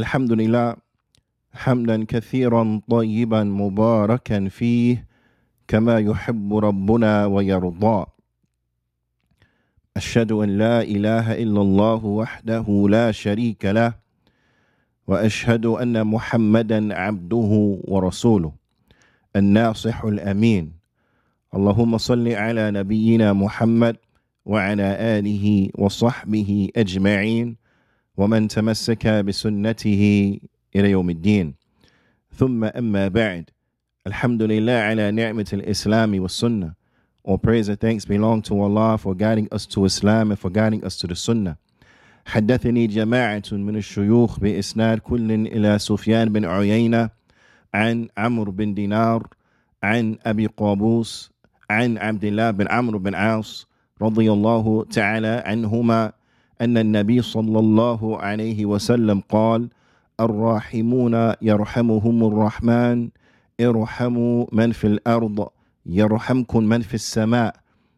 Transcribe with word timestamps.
الحمد 0.00 0.32
لله 0.32 0.76
حمدا 1.52 2.04
كثيرا 2.08 2.80
طيبا 2.88 3.42
مباركا 3.44 4.48
فيه 4.48 5.04
كما 5.68 5.98
يحب 5.98 6.56
ربنا 6.56 7.26
ويرضى. 7.26 8.06
أشهد 9.96 10.32
أن 10.32 10.48
لا 10.56 10.80
إله 10.80 11.26
إلا 11.44 11.60
الله 11.60 12.00
وحده 12.04 12.66
لا 12.88 13.12
شريك 13.12 13.64
له 13.64 13.92
وأشهد 15.06 15.66
أن 15.66 16.06
محمدا 16.06 16.94
عبده 16.96 17.52
ورسوله 17.84 18.52
الناصح 19.36 20.04
الأمين. 20.04 20.72
اللهم 21.54 21.92
صل 21.98 22.24
على 22.28 22.70
نبينا 22.70 23.32
محمد 23.36 23.96
وعلى 24.48 24.88
آله 25.20 25.68
وصحبه 25.76 26.68
أجمعين. 26.76 27.59
ومن 28.20 28.48
تمسك 28.48 29.06
بسنته 29.06 30.02
إلى 30.76 30.90
يوم 30.90 31.10
الدين 31.10 31.54
ثم 32.36 32.64
أما 32.64 33.08
بعد 33.08 33.50
الحمد 34.06 34.42
لله 34.42 34.72
على 34.72 35.10
نعمة 35.10 35.48
الإسلام 35.52 36.20
والسنة 36.20 36.74
All 37.24 37.38
praise 37.38 37.68
and 37.70 37.80
thanks 37.80 38.04
belong 38.04 38.42
to 38.42 38.60
Allah 38.60 38.98
for 38.98 39.14
guiding 39.14 39.48
us 39.52 39.64
to 39.66 39.86
Islam 39.86 40.30
and 40.32 40.38
for 40.38 40.50
guiding 40.50 40.84
us 40.84 40.98
to 40.98 41.06
the 41.06 41.16
Sunnah. 41.16 41.56
حدثني 42.26 42.86
جماعة 42.86 43.42
من 43.52 43.76
الشيوخ 43.76 44.40
بإسناد 44.40 44.98
كل 44.98 45.32
إلى 45.32 45.78
سفيان 45.78 46.32
بن 46.32 46.44
عيينة 46.44 47.10
عن 47.74 48.08
عمرو 48.18 48.52
بن 48.52 48.74
دينار 48.74 49.26
عن 49.82 50.18
أبي 50.26 50.46
قابوس 50.46 51.32
عن 51.70 51.98
عبد 51.98 52.24
الله 52.24 52.50
بن 52.50 52.66
عمرو 52.70 52.98
بن 52.98 53.14
عاص 53.14 53.66
رضي 54.02 54.32
الله 54.32 54.84
تعالى 54.84 55.42
عنهما 55.46 56.12
أن 56.61 56.77
النبي 56.77 57.21
صلى 57.21 57.59
الله 57.59 58.17
عليه 58.21 58.65
وسلم 58.65 59.21
قال 59.29 59.69
الراحمون 60.19 61.33
يرحمهم 61.41 62.23
الرحمن 62.23 63.09
ارحموا 63.61 64.45
من 64.51 64.71
في 64.71 64.87
الأرض 64.87 65.47
يرحمكم 65.85 66.63
من 66.63 66.81
في 66.81 66.93
السماء 66.93 67.55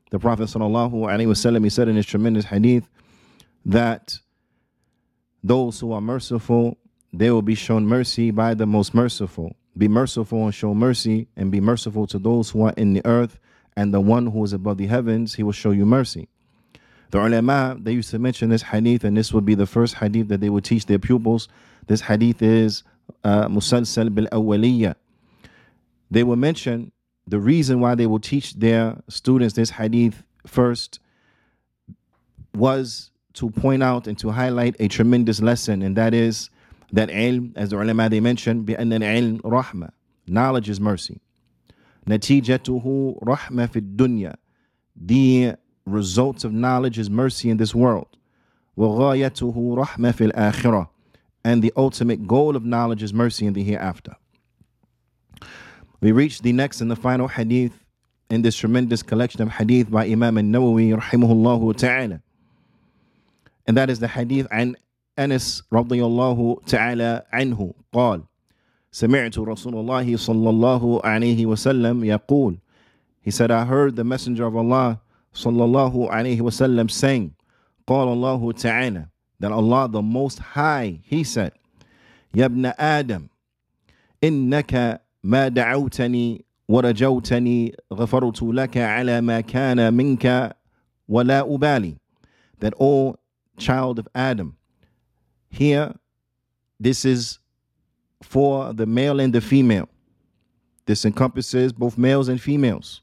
The 0.10 0.20
Prophet 0.20 0.48
sallallahu 0.48 0.94
alaihi 1.08 1.28
wasallam 1.28 1.64
he 1.64 1.70
said 1.70 1.90
in 1.90 1.96
his 1.98 2.06
tremendous 2.06 2.46
hadith 2.46 2.88
that 3.66 4.20
those 5.44 5.80
who 5.80 5.92
are 5.92 6.02
merciful 6.02 6.78
they 7.14 7.32
will 7.32 7.42
be 7.42 7.56
shown 7.56 7.86
mercy 7.86 8.32
by 8.32 8.54
the 8.54 8.66
most 8.66 8.94
merciful. 8.94 9.56
Be 9.78 9.88
merciful 9.88 10.44
and 10.46 10.54
show 10.54 10.74
mercy 10.74 11.28
and 11.36 11.52
be 11.52 11.60
merciful 11.62 12.08
to 12.08 12.20
those 12.20 12.50
who 12.50 12.66
are 12.66 12.74
in 12.78 12.94
the 12.94 13.06
earth 13.06 13.40
and 13.76 13.94
the 13.94 14.02
one 14.02 14.28
who 14.28 14.44
is 14.44 14.54
above 14.54 14.78
the 14.78 14.88
heavens 14.88 15.36
he 15.36 15.44
will 15.44 15.52
show 15.52 15.72
you 15.72 15.86
mercy. 15.86 16.28
The 17.12 17.26
ulama, 17.26 17.78
they 17.80 17.94
used 17.94 18.10
to 18.12 18.20
mention 18.20 18.50
this 18.50 18.62
hadith, 18.62 19.04
and 19.04 19.16
this 19.16 19.34
would 19.34 19.46
be 19.46 19.56
the 19.56 19.66
first 19.66 19.96
hadith 19.96 20.28
that 20.28 20.42
they 20.42 20.50
would 20.50 20.66
teach 20.66 20.86
their 20.86 21.00
pupils. 21.00 21.48
This 21.88 22.02
hadith 22.02 22.42
is 22.42 22.84
uh, 23.24 23.48
musalsal 23.48 24.14
bil 24.14 24.28
awwaliyya. 24.28 24.96
They 26.12 26.24
will 26.24 26.36
mention 26.36 26.92
the 27.26 27.40
reason 27.40 27.80
why 27.80 27.96
they 27.96 28.08
will 28.08 28.20
teach 28.20 28.56
their 28.56 29.02
students 29.10 29.56
this 29.56 29.72
hadith 29.72 30.24
first 30.46 31.00
was 32.54 33.12
to 33.34 33.50
point 33.52 33.84
out 33.84 34.08
and 34.08 34.18
to 34.20 34.32
highlight 34.32 34.76
a 34.80 34.88
tremendous 34.88 35.42
lesson, 35.42 35.82
and 35.82 35.96
that 35.96 36.14
is 36.14 36.50
that 36.92 37.10
ilm, 37.10 37.54
as 37.56 37.70
the 37.70 37.80
ulama 37.80 38.10
they 38.10 38.20
mentioned, 38.20 38.66
بأن 38.66 38.94
العلم 38.94 39.42
رحمة. 39.42 39.92
Knowledge 40.28 40.70
is 40.70 40.80
mercy. 40.80 41.22
نتيجته 42.08 43.20
رحمة 43.24 43.66
في 43.68 43.80
الدنيا. 43.80 44.36
The 44.96 45.56
results 45.86 46.44
of 46.44 46.54
knowledge 46.54 47.00
is 47.00 47.10
mercy 47.10 47.50
in 47.50 47.58
this 47.58 47.74
world. 47.74 48.18
وغايته 48.78 49.76
رحمة 49.78 50.12
في 50.12 50.32
الآخرة. 50.32 50.90
And 51.44 51.64
the 51.64 51.74
ultimate 51.76 52.28
goal 52.28 52.56
of 52.56 52.66
knowledge 52.66 53.02
is 53.04 53.14
mercy 53.14 53.46
in 53.46 53.54
the 53.54 53.64
hereafter. 53.64 54.16
We 56.02 56.12
reach 56.12 56.42
the 56.42 56.54
next 56.54 56.82
and 56.82 56.92
the 56.92 56.96
final 56.96 57.28
hadith 57.28 57.84
in 58.30 58.42
this 58.42 58.56
tremendous 58.56 59.02
collection 59.02 59.42
of 59.42 59.50
hadith 59.50 59.90
by 59.90 60.06
Imam 60.06 60.38
al-Nawawi 60.38 61.00
rahimahullah 61.00 61.78
ta'ala. 61.78 62.22
And 63.66 63.78
that 63.78 63.90
is 63.90 64.00
the 64.00 64.08
hadith 64.08 64.48
عن 64.50 64.76
أنس 65.18 65.64
رضي 65.74 66.04
الله 66.04 66.62
تعالى 66.68 67.24
عنه 67.34 67.74
قال 67.94 68.24
سمعت 68.92 69.38
رسول 69.40 69.76
الله 69.76 70.18
صلى 70.18 70.50
الله 70.50 71.02
عليه 71.04 71.46
وسلم 71.46 72.04
يقول 72.06 72.60
He 73.22 73.32
said, 73.32 73.52
I 73.52 73.66
heard 73.66 73.96
the 73.96 74.06
messenger 74.06 74.46
of 74.46 74.56
Allah 74.56 75.01
صلى 75.34 75.64
الله 75.64 76.12
عليه 76.12 76.42
وسلم 76.42 76.88
saying, 76.90 77.32
قال 77.88 78.08
الله 78.08 78.52
تعالى 78.52 79.08
that 79.40 79.52
Allah 79.52 79.88
the 79.88 80.02
Most 80.02 80.40
High, 80.40 81.02
He 81.04 81.24
said, 81.24 81.54
يا 82.34 82.46
ابن 82.46 82.74
آدم 82.80 83.28
إنك 84.24 85.02
ما 85.24 85.48
دعوتني 85.48 86.46
ورجوتني 86.70 87.76
غفرت 87.94 88.44
لك 88.44 88.78
على 88.78 89.22
ما 89.22 89.42
كان 89.42 89.94
منك 89.94 90.56
ولا 91.08 91.56
أبالي 91.56 91.98
that 92.60 92.74
O 92.80 93.16
child 93.58 94.00
of 94.00 94.08
Adam 94.16 94.58
here 95.50 95.96
this 96.80 97.06
is 97.06 97.40
for 98.22 98.74
the 98.74 98.86
male 98.86 99.20
and 99.20 99.34
the 99.34 99.42
female 99.42 99.88
this 100.86 101.06
encompasses 101.06 101.72
both 101.74 101.98
males 101.98 102.28
and 102.28 102.42
females 102.42 103.01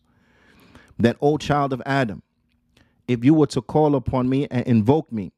that 1.00 1.18
O 1.22 1.38
child 1.38 1.74
of 1.74 1.82
Adam 1.86 2.22
if 3.08 3.26
you 3.26 3.34
were 3.34 3.48
to 3.48 3.62
call 3.62 3.96
upon 3.96 4.30
me 4.30 4.48
and 4.52 4.66
invoke 4.68 5.12
me 5.12 5.32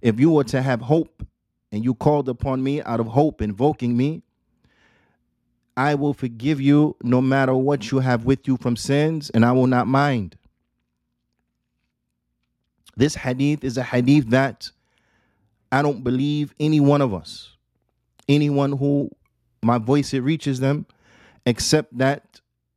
if 0.00 0.20
you 0.20 0.30
were 0.30 0.44
to 0.44 0.62
have 0.62 0.80
hope 0.80 1.26
and 1.72 1.84
you 1.84 1.94
called 1.94 2.28
upon 2.28 2.62
me 2.62 2.82
out 2.82 3.00
of 3.00 3.06
hope 3.06 3.42
invoking 3.42 3.96
me 3.96 4.22
I 5.80 5.94
will 5.94 6.12
forgive 6.12 6.60
you 6.60 6.94
no 7.02 7.22
matter 7.22 7.54
what 7.54 7.90
you 7.90 8.00
have 8.00 8.26
with 8.26 8.46
you 8.46 8.58
from 8.58 8.76
sins, 8.76 9.30
and 9.30 9.46
I 9.46 9.52
will 9.52 9.66
not 9.66 9.86
mind. 9.86 10.36
This 12.98 13.14
hadith 13.14 13.64
is 13.64 13.78
a 13.78 13.82
hadith 13.82 14.28
that 14.28 14.70
I 15.72 15.80
don't 15.80 16.04
believe 16.04 16.54
any 16.60 16.80
one 16.80 17.00
of 17.00 17.14
us, 17.14 17.56
anyone 18.28 18.72
who 18.72 19.10
my 19.62 19.78
voice 19.78 20.12
it 20.12 20.20
reaches 20.20 20.60
them, 20.60 20.84
except 21.46 21.96
that 21.96 22.29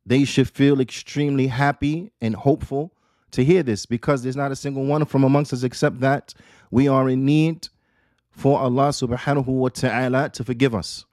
they 0.06 0.24
should 0.24 0.48
feel 0.48 0.80
extremely 0.80 1.46
happy 1.46 2.12
and 2.20 2.34
hopeful 2.34 2.92
to 3.30 3.44
hear 3.44 3.62
this 3.62 3.86
because 3.86 4.22
there's 4.22 4.36
not 4.36 4.52
a 4.52 4.56
single 4.56 4.84
one 4.84 5.04
from 5.06 5.24
amongst 5.24 5.52
us 5.52 5.62
except 5.62 6.00
that 6.00 6.34
we 6.70 6.88
are 6.88 7.08
in 7.08 7.24
need 7.24 7.68
for 8.30 8.58
Allah 8.58 8.88
subhanahu 8.88 9.46
wa 9.46 9.68
ta'ala 9.68 10.30
to 10.30 10.44
forgive 10.44 10.74
us 10.74 11.04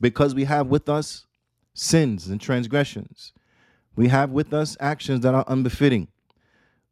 because 0.00 0.34
we 0.34 0.44
have 0.44 0.66
with 0.66 0.88
us 0.88 1.26
sins 1.74 2.28
and 2.28 2.40
transgressions. 2.40 3.32
We 3.94 4.08
have 4.08 4.30
with 4.30 4.52
us 4.52 4.76
actions 4.80 5.20
that 5.20 5.34
are 5.34 5.44
unbefitting. 5.46 6.08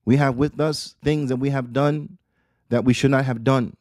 We 0.05 0.17
have 0.17 0.37
with 0.37 0.61
us 0.61 0.95
things 1.03 1.29
that 1.31 1.37
we 1.37 1.51
have 1.51 1.73
done 1.73 2.19
that 2.69 2.85
we 2.85 2.93
should 2.93 3.11
not 3.11 3.25
have 3.25 3.45
done. 3.45 3.77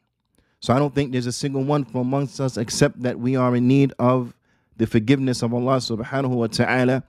So 0.59 0.73
I 0.73 0.79
don't 0.79 0.95
think 0.95 1.11
there's 1.11 1.25
a 1.25 1.31
single 1.31 1.63
one 1.63 1.83
from 1.83 2.01
amongst 2.01 2.39
us 2.39 2.57
except 2.57 3.01
that 3.01 3.19
we 3.19 3.35
are 3.35 3.55
in 3.55 3.67
need 3.67 3.93
of 3.99 4.33
the 4.77 4.87
forgiveness 4.87 5.41
of 5.41 5.53
Allah 5.53 5.77
subhanahu 5.77 6.29
wa 6.29 6.47
ta'ala 6.47 7.03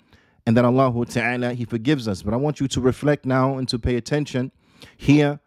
and 0.46 0.56
that 0.56 0.64
Allah 0.64 1.06
ta'ala 1.06 1.54
He 1.54 1.64
forgives 1.64 2.06
us. 2.08 2.22
But 2.22 2.34
I 2.34 2.36
want 2.36 2.60
you 2.60 2.68
to 2.68 2.80
reflect 2.80 3.24
now 3.24 3.58
and 3.58 3.68
to 3.68 3.78
pay 3.78 3.96
attention 3.96 4.52
here 4.96 5.40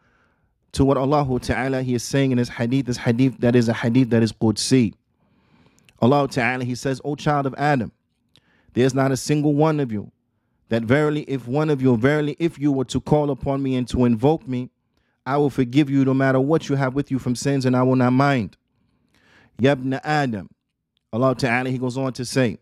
to 0.74 0.86
what 0.86 0.98
Allah 0.98 1.40
ta'ala 1.40 1.84
He 1.84 1.94
is 1.94 2.04
saying 2.04 2.32
in 2.32 2.38
His 2.38 2.50
hadith, 2.50 2.86
this 2.88 2.98
hadith 2.98 3.38
that 3.40 3.56
is 3.56 3.70
a 3.70 3.74
hadith 3.74 4.10
that 4.10 4.24
is 4.24 4.32
Qudsi. 4.32 4.94
Allah 6.02 6.28
Ta'ala, 6.28 6.64
He 6.64 6.76
says, 6.76 7.02
O 7.04 7.16
child 7.16 7.46
of 7.46 7.56
Adam, 7.58 7.92
there's 8.74 8.94
not 8.94 9.12
a 9.12 9.18
single 9.18 9.54
one 9.54 9.80
of 9.80 9.92
you 9.92 10.12
that 10.70 10.84
verily, 10.84 11.22
if 11.24 11.48
one 11.48 11.70
of 11.70 11.82
you, 11.82 11.96
verily, 11.98 12.36
if 12.40 12.60
you 12.60 12.72
were 12.72 12.86
to 12.86 13.00
call 13.00 13.32
upon 13.32 13.64
me 13.64 13.76
and 13.76 13.88
to 13.88 14.06
invoke 14.06 14.48
me, 14.48 14.70
I 15.26 15.38
will 15.38 15.50
forgive 15.50 15.90
you 15.90 16.06
no 16.06 16.14
matter 16.14 16.40
what 16.40 16.70
you 16.70 16.76
have 16.76 16.94
with 16.94 17.10
you 17.10 17.20
from 17.20 17.36
sins, 17.36 17.66
and 17.66 17.76
I 17.76 17.84
will 17.84 17.96
not 17.96 18.14
mind. 18.14 18.58
Yabna 19.62 20.00
Adam. 20.04 20.50
Allah 21.13 21.35
Ta'ala, 21.35 21.69
He 21.71 21.79
goes 21.79 21.99
on 21.99 22.13
to 22.15 22.25
say, 22.25 22.59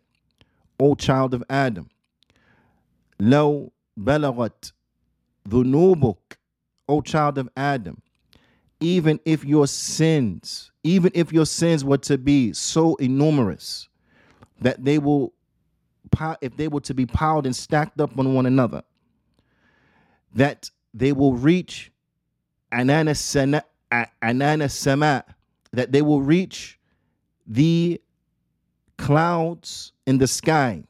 O 0.79 0.95
child 0.95 1.35
of 1.35 1.45
Adam, 1.49 1.89
لو 3.21 3.71
بلغت 3.99 4.73
ذنوبك, 5.49 6.37
O 6.89 7.01
child 7.01 7.39
of 7.39 7.49
Adam, 7.57 8.03
even 8.81 9.21
if 9.25 9.45
your 9.45 9.67
sins, 9.67 10.73
even 10.83 11.13
if 11.15 11.33
your 11.33 11.47
sins 11.47 11.85
were 11.85 11.99
to 11.99 12.19
be 12.19 12.53
so 12.53 12.97
enormous 12.97 13.89
that 14.61 14.85
they 14.85 14.99
will, 14.99 15.33
if 16.41 16.57
they 16.57 16.67
were 16.67 16.81
to 16.81 16.95
be 16.95 17.07
piled 17.07 17.47
and 17.47 17.55
stacked 17.55 18.01
up 18.01 18.19
on 18.19 18.35
one 18.35 18.47
another, 18.47 18.83
that 20.35 20.71
they 20.93 21.13
will 21.13 21.35
reach 21.35 21.93
anana 22.73 23.17
sana, 23.17 23.65
anana 23.93 24.71
sama, 24.71 25.25
that 25.73 25.93
they 25.93 26.03
will 26.03 26.23
reach 26.23 26.79
the 27.47 28.01
clouds 28.97 29.93
in 30.07 30.19
the 30.19 30.27
sky. 30.27 30.85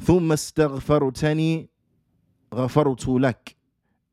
ثم 0.00 0.32
استغفرتني 0.32 1.68
غفرت 2.54 3.08
لك 3.08 3.56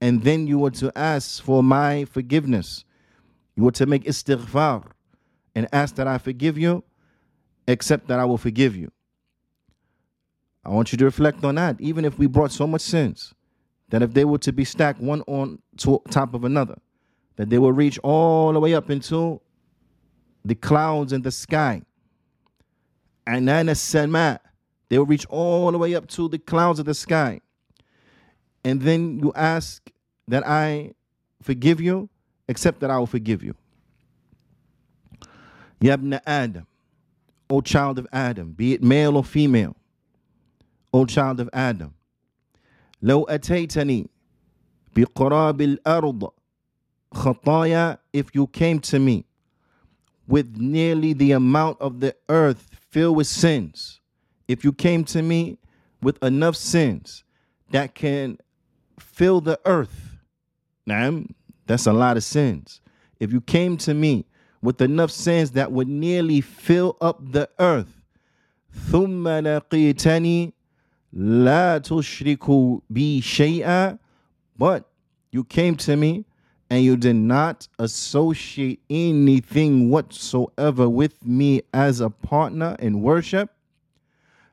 and 0.02 0.24
then 0.24 0.46
you 0.46 0.60
were 0.60 0.72
to 0.72 0.92
ask 0.98 1.42
for 1.42 1.64
my 1.64 2.06
forgiveness. 2.06 2.84
You 3.56 3.64
were 3.64 3.72
to 3.72 3.86
make 3.86 4.04
istighfar. 4.04 4.92
and 5.56 5.68
ask 5.72 5.96
that 5.96 6.08
I 6.08 6.18
forgive 6.18 6.58
you, 6.58 6.84
except 7.68 8.10
that 8.10 8.20
I 8.20 8.26
will 8.26 8.38
forgive 8.38 8.76
you. 8.76 8.92
I 10.66 10.70
want 10.70 10.92
you 10.92 10.98
to 10.98 11.06
reflect 11.06 11.44
on 11.46 11.56
that. 11.56 11.80
Even 11.80 12.04
if 12.04 12.20
we 12.20 12.28
brought 12.28 12.52
so 12.52 12.68
much 12.68 12.82
sins, 12.82 13.34
that 13.90 14.02
if 14.02 14.14
they 14.14 14.26
were 14.26 14.40
to 14.40 14.52
be 14.52 14.66
stacked 14.66 15.00
one 15.00 15.22
on 15.22 15.60
top 16.12 16.34
of 16.34 16.44
another, 16.44 16.78
that 17.38 17.50
they 17.50 17.58
will 17.58 17.72
reach 17.72 17.98
all 18.04 18.52
the 18.52 18.60
way 18.60 18.74
up 18.74 18.90
into 18.90 19.40
the 20.44 20.56
clouds 20.56 21.14
in 21.14 21.22
the 21.22 21.32
sky. 21.32 21.82
And 23.28 23.48
then 23.48 23.70
a 23.70 23.76
sama, 23.76 24.40
they 24.90 24.98
will 24.98 25.06
reach 25.06 25.26
all 25.28 25.72
the 25.72 25.78
way 25.78 25.96
up 25.96 26.08
to 26.10 26.30
the 26.30 26.38
clouds 26.38 26.80
of 26.80 26.86
the 26.86 26.94
sky. 26.94 27.42
And 28.64 28.82
then 28.82 29.20
you 29.20 29.32
ask 29.36 29.90
that 30.28 30.46
I 30.48 30.94
forgive 31.42 31.82
you, 31.82 32.10
except 32.48 32.80
that 32.82 32.92
I 32.92 32.98
will 32.98 33.08
forgive 33.08 33.44
you. 33.44 33.56
Yabna 35.82 36.22
Adam, 36.26 36.66
O 37.50 37.62
child 37.62 38.00
of 38.00 38.08
Adam, 38.12 38.52
be 38.52 38.74
it 38.74 38.84
male 38.84 39.18
or 39.18 39.24
female, 39.24 39.76
O 40.94 41.06
child 41.06 41.40
of 41.40 41.50
Adam, 41.54 41.94
لو 43.04 43.24
أتيتني 43.24 44.08
بقراب 44.96 45.62
الأرض 45.62 46.32
خطايا 47.14 47.98
if 48.14 48.34
you 48.34 48.48
came 48.48 48.80
to 48.80 49.00
me 49.00 49.26
with 50.28 50.58
nearly 50.58 51.14
the 51.14 51.32
amount 51.32 51.80
of 51.80 52.00
the 52.00 52.16
earth 52.30 52.69
filled 52.90 53.18
with 53.18 53.28
sins 53.28 54.00
if 54.48 54.64
you 54.64 54.72
came 54.72 55.04
to 55.04 55.22
me 55.22 55.58
with 56.02 56.22
enough 56.24 56.56
sins 56.56 57.24
that 57.72 57.96
can 57.96 58.38
fill 59.00 59.42
the 59.42 59.60
earth 59.66 60.18
now 60.86 61.24
that's 61.66 61.88
a 61.88 61.94
lot 61.94 62.18
of 62.18 62.24
sins 62.24 62.82
if 63.20 63.32
you 63.34 63.42
came 63.42 63.76
to 63.78 63.94
me 63.94 64.26
with 64.62 64.82
enough 64.82 65.12
sins 65.12 65.52
that 65.52 65.72
would 65.72 65.88
nearly 65.88 66.42
fill 66.42 66.98
up 67.02 67.20
the 67.32 67.50
earth 67.60 68.02
ثم 68.92 69.28
لقيتني 69.28 70.54
لا 71.14 71.78
تشرك 71.78 72.50
بي 72.90 73.22
شيئا 73.22 73.98
but 74.58 74.84
you 75.32 75.44
came 75.44 75.76
to 75.76 75.96
me 75.96 76.26
and 76.70 76.84
you 76.84 76.98
did 76.98 77.16
not 77.16 77.68
associate 77.80 78.82
anything 78.90 79.90
whatsoever 79.90 80.90
with 80.90 81.26
me 81.26 81.62
as 81.74 82.02
a 82.02 82.10
partner 82.10 82.76
in 82.80 83.02
worship 83.02 83.50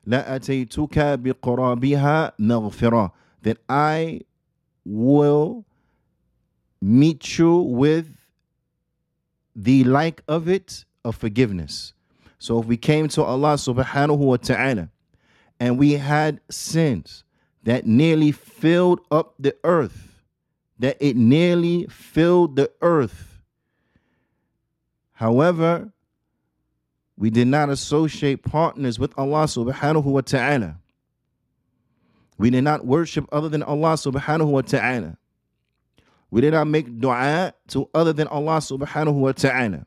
لأتيتك 0.07 1.19
بقرابها 1.19 2.31
مغفرة 2.39 3.11
that 3.43 3.57
I 3.69 4.21
will 4.85 5.65
meet 6.81 7.37
you 7.37 7.57
with 7.57 8.07
the 9.55 9.83
like 9.83 10.21
of 10.27 10.47
it 10.49 10.85
of 11.05 11.15
forgiveness. 11.15 11.93
So 12.39 12.59
if 12.59 12.65
we 12.65 12.77
came 12.77 13.07
to 13.09 13.23
Allah 13.23 13.53
subhanahu 13.53 14.17
wa 14.17 14.37
ta'ala 14.37 14.89
and 15.59 15.77
we 15.77 15.93
had 15.93 16.41
sins 16.49 17.23
that 17.63 17.85
nearly 17.85 18.31
filled 18.31 18.99
up 19.11 19.35
the 19.39 19.55
earth, 19.63 20.06
that 20.78 20.96
it 21.00 21.16
nearly 21.16 21.86
filled 21.86 22.56
the 22.56 22.70
earth. 22.80 23.40
However, 25.12 25.92
we 27.16 27.30
did 27.30 27.48
not 27.48 27.68
associate 27.68 28.44
partners 28.44 28.98
with 28.98 29.12
Allah 29.18 29.44
subhanahu 29.44 30.04
wa 30.04 30.20
ta'ala. 30.20 30.78
We 32.38 32.50
did 32.50 32.62
not 32.62 32.86
worship 32.86 33.26
other 33.32 33.48
than 33.48 33.64
Allah 33.64 33.94
subhanahu 33.94 34.48
wa 34.48 34.60
ta'ala. 34.60 35.18
We 36.30 36.40
did 36.40 36.52
not 36.52 36.68
make 36.68 37.00
dua 37.00 37.54
to 37.68 37.88
other 37.92 38.12
than 38.12 38.28
Allah 38.28 38.58
subhanahu 38.58 39.14
wa 39.14 39.32
ta'ala. 39.32 39.86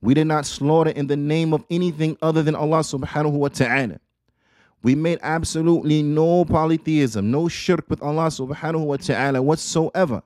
We 0.00 0.14
did 0.14 0.28
not 0.28 0.46
slaughter 0.46 0.90
in 0.90 1.08
the 1.08 1.16
name 1.16 1.52
of 1.52 1.64
anything 1.68 2.16
other 2.22 2.44
than 2.44 2.54
Allah 2.54 2.80
subhanahu 2.80 3.32
wa 3.32 3.48
ta'ala. 3.48 3.98
We 4.82 4.94
made 4.94 5.18
absolutely 5.22 6.02
no 6.02 6.44
polytheism, 6.44 7.30
no 7.30 7.48
shirk 7.48 7.84
with 7.88 8.02
Allah 8.02 8.26
subhanahu 8.26 8.86
wa 8.86 8.96
ta'ala 8.96 9.42
whatsoever. 9.42 10.22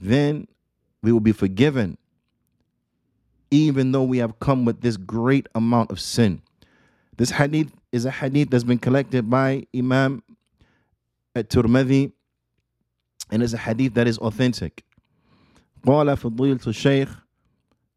Then 0.00 0.46
we 1.02 1.12
will 1.12 1.20
be 1.20 1.32
forgiven, 1.32 1.96
even 3.50 3.92
though 3.92 4.02
we 4.02 4.18
have 4.18 4.38
come 4.38 4.64
with 4.64 4.82
this 4.82 4.96
great 4.96 5.48
amount 5.54 5.90
of 5.90 6.00
sin. 6.00 6.42
This 7.16 7.30
hadith 7.30 7.72
is 7.92 8.04
a 8.04 8.10
hadith 8.10 8.50
that's 8.50 8.64
been 8.64 8.78
collected 8.78 9.28
by 9.28 9.66
Imam 9.74 10.22
at 11.34 11.48
Tirmidhi 11.48 12.12
and 13.30 13.42
is 13.42 13.54
a 13.54 13.58
hadith 13.58 13.94
that 13.94 14.06
is 14.06 14.18
authentic. 14.18 14.84
قال 15.86 16.16
فضيلة 16.16 16.66
الشيخ 16.66 17.24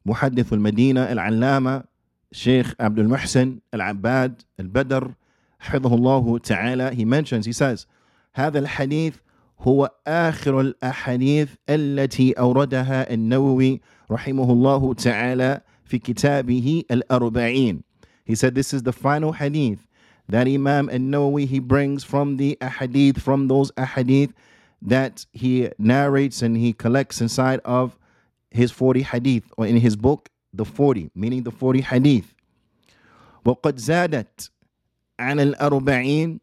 محدث 0.05 0.53
المدينة 0.53 1.11
العلامة 1.11 1.83
Sheikh 2.32 2.74
Abdul 2.78 3.06
Muhsin 3.06 3.60
Al 3.72 3.80
Abbad 3.80 4.44
Al 4.58 4.68
Badr 4.68 5.14
حفظه 5.60 5.94
الله 5.94 6.38
تعالى 6.38 6.94
he 6.96 7.04
mentions 7.04 7.46
he 7.46 7.52
says 7.52 7.86
هذا 8.34 8.58
الحديث 8.58 9.16
هو 9.60 9.90
آخر 10.06 10.60
الأحاديث 10.60 11.48
التي 11.68 12.32
أوردها 12.32 13.14
النووي 13.14 13.80
رحمه 14.10 14.52
الله 14.52 14.94
تعالى 14.94 15.60
في 15.84 15.98
كتابه 15.98 16.84
الأربعين 16.90 17.82
He 18.24 18.34
said 18.34 18.54
this 18.54 18.74
is 18.74 18.82
the 18.82 18.92
final 18.92 19.32
hadith 19.32 19.86
that 20.28 20.46
Imam 20.46 20.90
al-Nawawi 20.90 21.48
he 21.48 21.58
brings 21.58 22.04
from 22.04 22.36
the 22.36 22.58
ahadith 22.60 23.18
from 23.18 23.48
those 23.48 23.72
ahadith 23.72 24.32
that 24.82 25.24
he 25.32 25.70
narrates 25.78 26.42
and 26.42 26.56
he 26.56 26.72
collects 26.72 27.20
inside 27.20 27.60
of 27.64 27.98
his 28.50 28.70
40 28.70 29.02
hadith 29.02 29.44
or 29.56 29.66
in 29.66 29.78
his 29.78 29.96
book 29.96 30.28
the 30.52 30.64
40 30.64 31.10
meaning 31.14 31.42
the 31.42 31.50
40 31.50 31.80
hadith 31.82 32.34
وقد 33.44 33.76
زادت 33.78 34.50
عن 35.18 35.40
الأربعين 35.40 36.40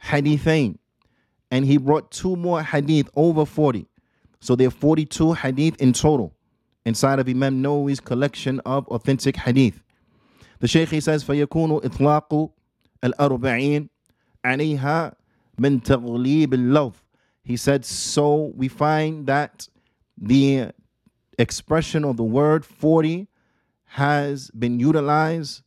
حديثين 0.00 0.76
and 1.50 1.64
he 1.64 1.76
brought 1.76 2.10
two 2.10 2.36
more 2.36 2.62
hadith 2.62 3.08
over 3.16 3.44
40 3.44 3.86
so 4.40 4.54
there 4.56 4.68
are 4.68 4.70
42 4.70 5.34
hadith 5.34 5.76
in 5.80 5.92
total 5.92 6.32
inside 6.86 7.18
of 7.18 7.28
Imam 7.28 7.62
Nawawi's 7.62 8.00
collection 8.00 8.60
of 8.60 8.86
authentic 8.88 9.36
hadith 9.36 9.82
the 10.60 10.68
Shaykh 10.68 10.88
he 10.88 11.00
says 11.00 11.24
فيكون 11.24 11.84
إطلاق 11.84 12.50
الأربعين 13.04 13.88
عليها 14.44 15.14
من 15.58 15.82
تغليب 15.82 16.54
اللفظ 16.54 16.96
he 17.44 17.56
said 17.56 17.84
so 17.84 18.52
we 18.56 18.68
find 18.68 19.26
that 19.26 19.68
the 20.16 20.70
expression 21.38 22.04
of 22.04 22.16
the 22.16 22.22
word 22.24 22.64
40 22.64 23.26
has 23.95 24.51
been 24.51 24.77
utilized 24.77 25.61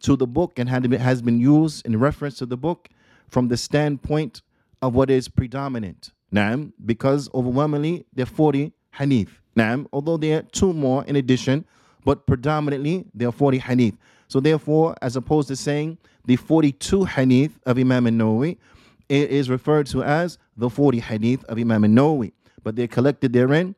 to 0.00 0.14
the 0.14 0.26
book 0.26 0.58
and 0.58 0.68
has 0.68 1.22
been 1.22 1.40
used 1.40 1.86
in 1.86 1.98
reference 1.98 2.36
to 2.36 2.44
the 2.44 2.56
book 2.56 2.90
from 3.26 3.48
the 3.48 3.56
standpoint 3.56 4.42
of 4.82 4.94
what 4.94 5.08
is 5.08 5.28
predominant. 5.28 6.12
Naam, 6.30 6.72
because 6.84 7.30
overwhelmingly 7.32 8.04
there 8.12 8.24
are 8.24 8.26
40 8.26 8.74
hadith. 8.92 9.30
Naam, 9.56 9.86
although 9.94 10.18
there 10.18 10.40
are 10.40 10.42
two 10.42 10.74
more 10.74 11.04
in 11.06 11.16
addition, 11.16 11.64
but 12.04 12.26
predominantly 12.26 13.06
there 13.14 13.28
are 13.28 13.32
40 13.32 13.56
hadith. 13.56 13.94
So 14.28 14.40
therefore, 14.40 14.94
as 15.00 15.16
opposed 15.16 15.48
to 15.48 15.56
saying 15.56 15.96
the 16.26 16.36
42 16.36 17.06
hadith 17.06 17.58
of 17.64 17.78
Imam 17.78 18.06
al-Nawawi, 18.06 18.58
it 19.08 19.30
is 19.30 19.48
referred 19.48 19.86
to 19.86 20.04
as 20.04 20.36
the 20.54 20.68
40 20.68 21.00
hadith 21.00 21.44
of 21.44 21.56
Imam 21.56 21.84
al-Nawawi. 21.84 22.32
But 22.62 22.76
they're 22.76 22.88
collected 22.88 23.32
therein 23.32 23.74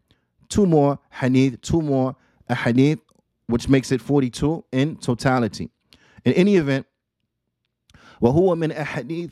two 0.49 0.66
more 0.66 0.99
hadith, 1.11 1.61
two 1.61 1.80
more 1.80 2.16
hadith, 2.50 2.99
which 3.47 3.69
makes 3.69 3.91
it 3.91 4.01
42 4.01 4.65
in 4.71 4.97
totality. 4.97 5.69
In 6.25 6.33
any 6.33 6.55
event, 6.57 6.86
وهو 8.21 8.55
من 8.55 8.71
أحاديث 8.71 9.31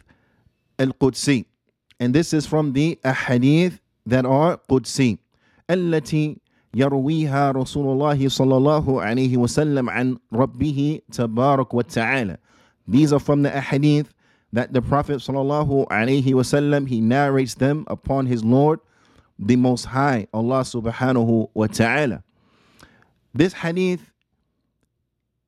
القدسي 0.79 1.45
and 1.99 2.13
this 2.13 2.33
is 2.33 2.45
from 2.45 2.73
the 2.73 2.99
ahadith 3.03 3.79
that 4.05 4.25
are 4.25 4.57
قدسي 4.69 5.17
التي 5.69 6.37
يرويها 6.75 7.51
رسول 7.51 7.87
الله 7.87 8.27
صلى 8.29 8.57
الله 8.57 9.01
عليه 9.01 9.37
وسلم 9.37 9.89
عن 9.89 10.17
ربه 10.33 10.99
تبارك 11.11 11.73
وتعالى 11.73 12.37
These 12.87 13.13
are 13.13 13.19
from 13.19 13.41
the 13.41 13.49
ahadith 13.49 14.07
that 14.53 14.73
the 14.73 14.81
Prophet 14.81 15.19
صلى 15.19 15.41
الله 15.41 15.87
عليه 15.89 16.33
وسلم 16.33 16.87
he 16.87 17.01
narrates 17.01 17.55
them 17.55 17.85
upon 17.87 18.25
his 18.25 18.43
Lord 18.43 18.79
the 19.39 19.55
Most 19.55 19.85
High 19.85 20.27
Allah 20.33 20.61
subhanahu 20.61 21.49
wa 21.53 21.67
ta'ala 21.67 22.23
This 23.32 23.52
hadith 23.52 24.12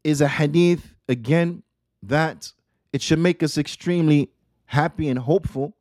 is 0.04 0.20
a 0.20 0.28
hadith 0.28 0.94
again 1.08 1.62
that 2.02 2.52
it 2.92 3.02
should 3.02 3.18
make 3.18 3.42
us 3.42 3.58
extremely 3.58 4.30
happy 4.66 5.08
and 5.08 5.18
hopeful. 5.18 5.76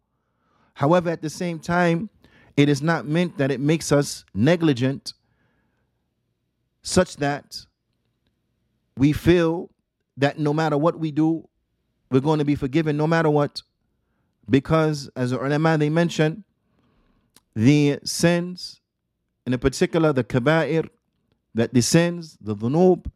However, 0.74 1.10
at 1.10 1.22
the 1.22 1.30
same 1.30 1.60
time, 1.60 2.10
it 2.58 2.70
is 2.70 2.82
not 2.82 3.06
meant 3.08 3.38
that 3.38 3.52
it 3.52 3.60
makes 3.60 3.92
us 3.92 4.26
negligent 4.34 5.14
such 6.82 7.18
that 7.18 7.66
we 8.98 9.14
feel 9.14 9.70
that 10.18 10.40
no 10.40 10.54
matter 10.54 10.78
what 10.78 11.00
we 11.00 11.12
do, 11.12 11.48
we're 12.10 12.20
going 12.20 12.40
to 12.40 12.46
be 12.46 12.56
forgiven 12.56 12.98
no 12.98 13.08
matter 13.08 13.30
what. 13.30 13.62
Because, 14.50 15.10
as 15.16 15.32
the 15.32 15.40
ulama 15.40 15.78
they 15.78 15.90
mention, 15.90 16.44
the 17.56 18.00
sins, 18.04 18.82
in 19.46 19.58
particular 19.58 20.12
the 20.12 20.24
kaba'ir, 20.24 20.90
that 21.55 21.73
the 21.73 21.83
sins, 21.83 22.37
the 22.41 22.55
dhunub, 22.55 23.07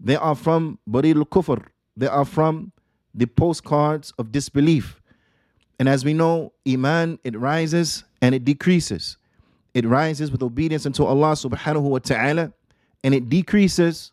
they 0.00 0.16
are 0.16 0.34
from 0.34 0.78
baril 0.88 1.18
al-kufr. 1.18 1.64
They 1.96 2.06
are 2.06 2.24
from 2.24 2.72
the 3.14 3.26
postcards 3.26 4.12
of 4.18 4.30
disbelief. 4.30 5.00
And 5.78 5.88
as 5.88 6.04
we 6.04 6.12
know, 6.12 6.52
iman, 6.66 7.18
it 7.24 7.38
rises 7.38 8.04
and 8.20 8.34
it 8.34 8.44
decreases. 8.44 9.16
It 9.74 9.84
rises 9.84 10.30
with 10.32 10.42
obedience 10.42 10.86
unto 10.86 11.04
Allah 11.04 11.32
subhanahu 11.32 11.82
wa 11.82 11.98
ta'ala, 11.98 12.52
and 13.04 13.14
it 13.14 13.28
decreases 13.28 14.12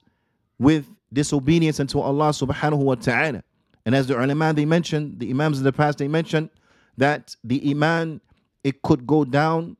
with 0.60 0.86
disobedience 1.12 1.80
unto 1.80 2.00
Allah 2.00 2.30
subhanahu 2.30 2.84
wa 2.84 2.96
ta'ala. 2.96 3.44
And 3.86 3.96
as 3.96 4.08
the 4.08 4.22
ulama 4.22 4.54
they 4.54 4.66
mentioned, 4.66 5.20
the 5.20 5.30
imams 5.30 5.60
in 5.60 5.64
the 5.64 5.74
past 5.74 5.98
they 5.98 6.08
mentioned 6.08 6.50
that 6.98 7.36
the 7.44 7.72
iman 7.72 8.22
it 8.64 8.82
could 8.82 9.06
go 9.06 9.26
down 9.26 9.78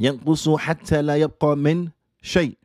ينقص 0.00 0.58
حتى 0.58 1.02
لا 1.02 1.16
يبقى 1.16 1.56
من 1.56 1.90
شيء. 2.22 2.56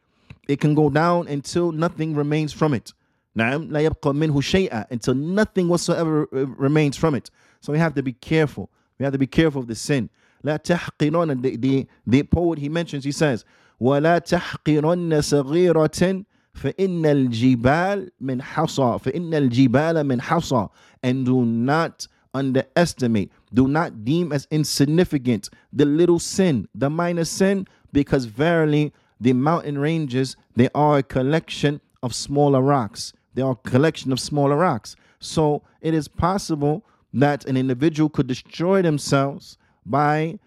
It 0.47 0.59
can 0.59 0.75
go 0.75 0.89
down 0.89 1.27
until 1.27 1.71
nothing 1.71 2.15
remains 2.15 2.53
from 2.53 2.73
it. 2.73 2.93
نعم 3.35 3.71
لا 3.71 3.79
يبقى 3.79 4.13
منه 4.13 4.41
شيئا 4.41 4.91
until 4.91 5.13
nothing 5.13 5.67
whatsoever 5.67 6.27
remains 6.31 6.97
from 6.97 7.15
it. 7.15 7.29
So 7.61 7.71
we 7.73 7.79
have 7.79 7.95
to 7.95 8.03
be 8.03 8.13
careful. 8.13 8.69
We 8.99 9.03
have 9.05 9.13
to 9.13 9.19
be 9.19 9.27
careful 9.27 9.61
of 9.61 9.67
the 9.67 9.75
sin. 9.75 10.09
لا 10.43 10.57
تحقرن 10.57 11.41
the, 11.41 11.55
the, 11.57 11.87
the 12.05 12.23
poet 12.23 12.59
he 12.59 12.69
mentions 12.69 13.03
he 13.03 13.11
says 13.11 13.45
ولا 13.81 14.19
تحقرن 14.19 15.21
صغيرة 15.21 16.25
فإن 16.53 17.05
الجبال 17.05 18.11
من 18.21 18.41
حصى 18.41 18.99
فإن 18.99 19.33
الجبال 19.33 20.03
من 20.03 20.21
حصى 20.21 20.69
and 21.01 21.25
do 21.25 21.43
not 21.43 22.07
underestimate 22.33 23.31
do 23.53 23.67
not 23.67 24.03
deem 24.05 24.31
as 24.31 24.47
insignificant 24.51 25.49
the 25.71 25.85
little 25.85 26.19
sin 26.19 26.67
the 26.75 26.89
minor 26.89 27.25
sin 27.25 27.65
because 27.91 28.25
verily 28.25 28.93
the 29.20 29.32
mountain 29.32 29.78
ranges 29.78 30.36
they 30.56 30.68
are 30.74 30.98
a 30.98 31.02
collection 31.02 31.80
of 32.02 32.14
smaller 32.14 32.60
rocks 32.60 33.12
they 33.34 33.42
are 33.42 33.52
a 33.52 33.68
collection 33.68 34.12
of 34.12 34.20
smaller 34.20 34.56
rocks 34.56 34.96
so 35.20 35.62
it 35.80 35.94
is 35.94 36.08
possible 36.08 36.84
that 37.12 37.44
an 37.46 37.56
individual 37.56 38.08
could 38.08 38.26
destroy 38.26 38.82
themselves 38.82 39.58
by 39.84 40.38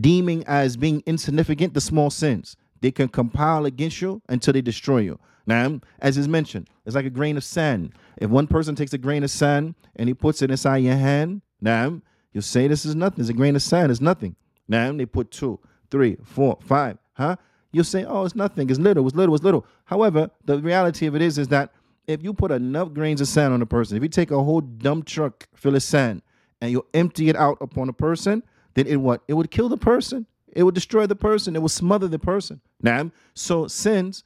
deeming 0.00 0.44
as 0.46 0.76
being 0.76 1.02
insignificant 1.06 1.74
the 1.74 1.80
small 1.80 2.10
sins. 2.10 2.56
They 2.80 2.90
can 2.90 3.08
compile 3.08 3.66
against 3.66 4.00
you 4.00 4.22
until 4.28 4.52
they 4.52 4.60
destroy 4.60 4.98
you. 4.98 5.18
Now, 5.46 5.80
as 6.00 6.18
is 6.18 6.28
mentioned, 6.28 6.68
it's 6.84 6.94
like 6.94 7.06
a 7.06 7.10
grain 7.10 7.36
of 7.36 7.44
sand. 7.44 7.92
If 8.18 8.30
one 8.30 8.46
person 8.46 8.74
takes 8.74 8.92
a 8.92 8.98
grain 8.98 9.24
of 9.24 9.30
sand 9.30 9.74
and 9.96 10.08
he 10.08 10.14
puts 10.14 10.42
it 10.42 10.50
inside 10.50 10.78
your 10.78 10.96
hand, 10.96 11.42
now 11.60 12.00
you'll 12.32 12.42
say 12.42 12.68
this 12.68 12.84
is 12.84 12.94
nothing. 12.94 13.20
It's 13.20 13.30
a 13.30 13.34
grain 13.34 13.56
of 13.56 13.62
sand. 13.62 13.90
It's 13.90 14.00
nothing. 14.00 14.36
Now 14.68 14.92
they 14.92 15.06
put 15.06 15.30
two, 15.30 15.58
three, 15.90 16.18
four, 16.22 16.58
five, 16.60 16.98
huh? 17.14 17.36
You'll 17.72 17.84
say, 17.84 18.04
oh, 18.04 18.24
it's 18.24 18.34
nothing. 18.34 18.70
It's 18.70 18.78
little. 18.78 19.06
It's 19.06 19.16
little. 19.16 19.34
It's 19.34 19.44
little. 19.44 19.66
However, 19.84 20.30
the 20.44 20.58
reality 20.58 21.06
of 21.06 21.14
it 21.14 21.22
is, 21.22 21.38
is 21.38 21.48
that 21.48 21.72
if 22.06 22.22
you 22.22 22.32
put 22.32 22.50
enough 22.50 22.94
grains 22.94 23.20
of 23.20 23.28
sand 23.28 23.52
on 23.52 23.60
a 23.60 23.66
person, 23.66 23.96
if 23.96 24.02
you 24.02 24.08
take 24.08 24.30
a 24.30 24.42
whole 24.42 24.62
dump 24.62 25.04
truck 25.04 25.46
full 25.54 25.74
of 25.76 25.82
sand 25.82 26.22
and 26.60 26.70
you 26.70 26.86
empty 26.94 27.28
it 27.28 27.36
out 27.36 27.58
upon 27.60 27.88
a 27.88 27.92
person, 27.92 28.42
then 28.74 28.86
it 28.86 28.96
what? 28.96 29.22
It 29.28 29.34
would 29.34 29.50
kill 29.50 29.68
the 29.68 29.76
person. 29.76 30.26
It 30.52 30.62
would 30.62 30.74
destroy 30.74 31.06
the 31.06 31.16
person. 31.16 31.54
It 31.54 31.62
would 31.62 31.70
smother 31.70 32.08
the 32.08 32.18
person. 32.18 32.60
Now, 32.82 33.10
so 33.34 33.66
sins 33.68 34.24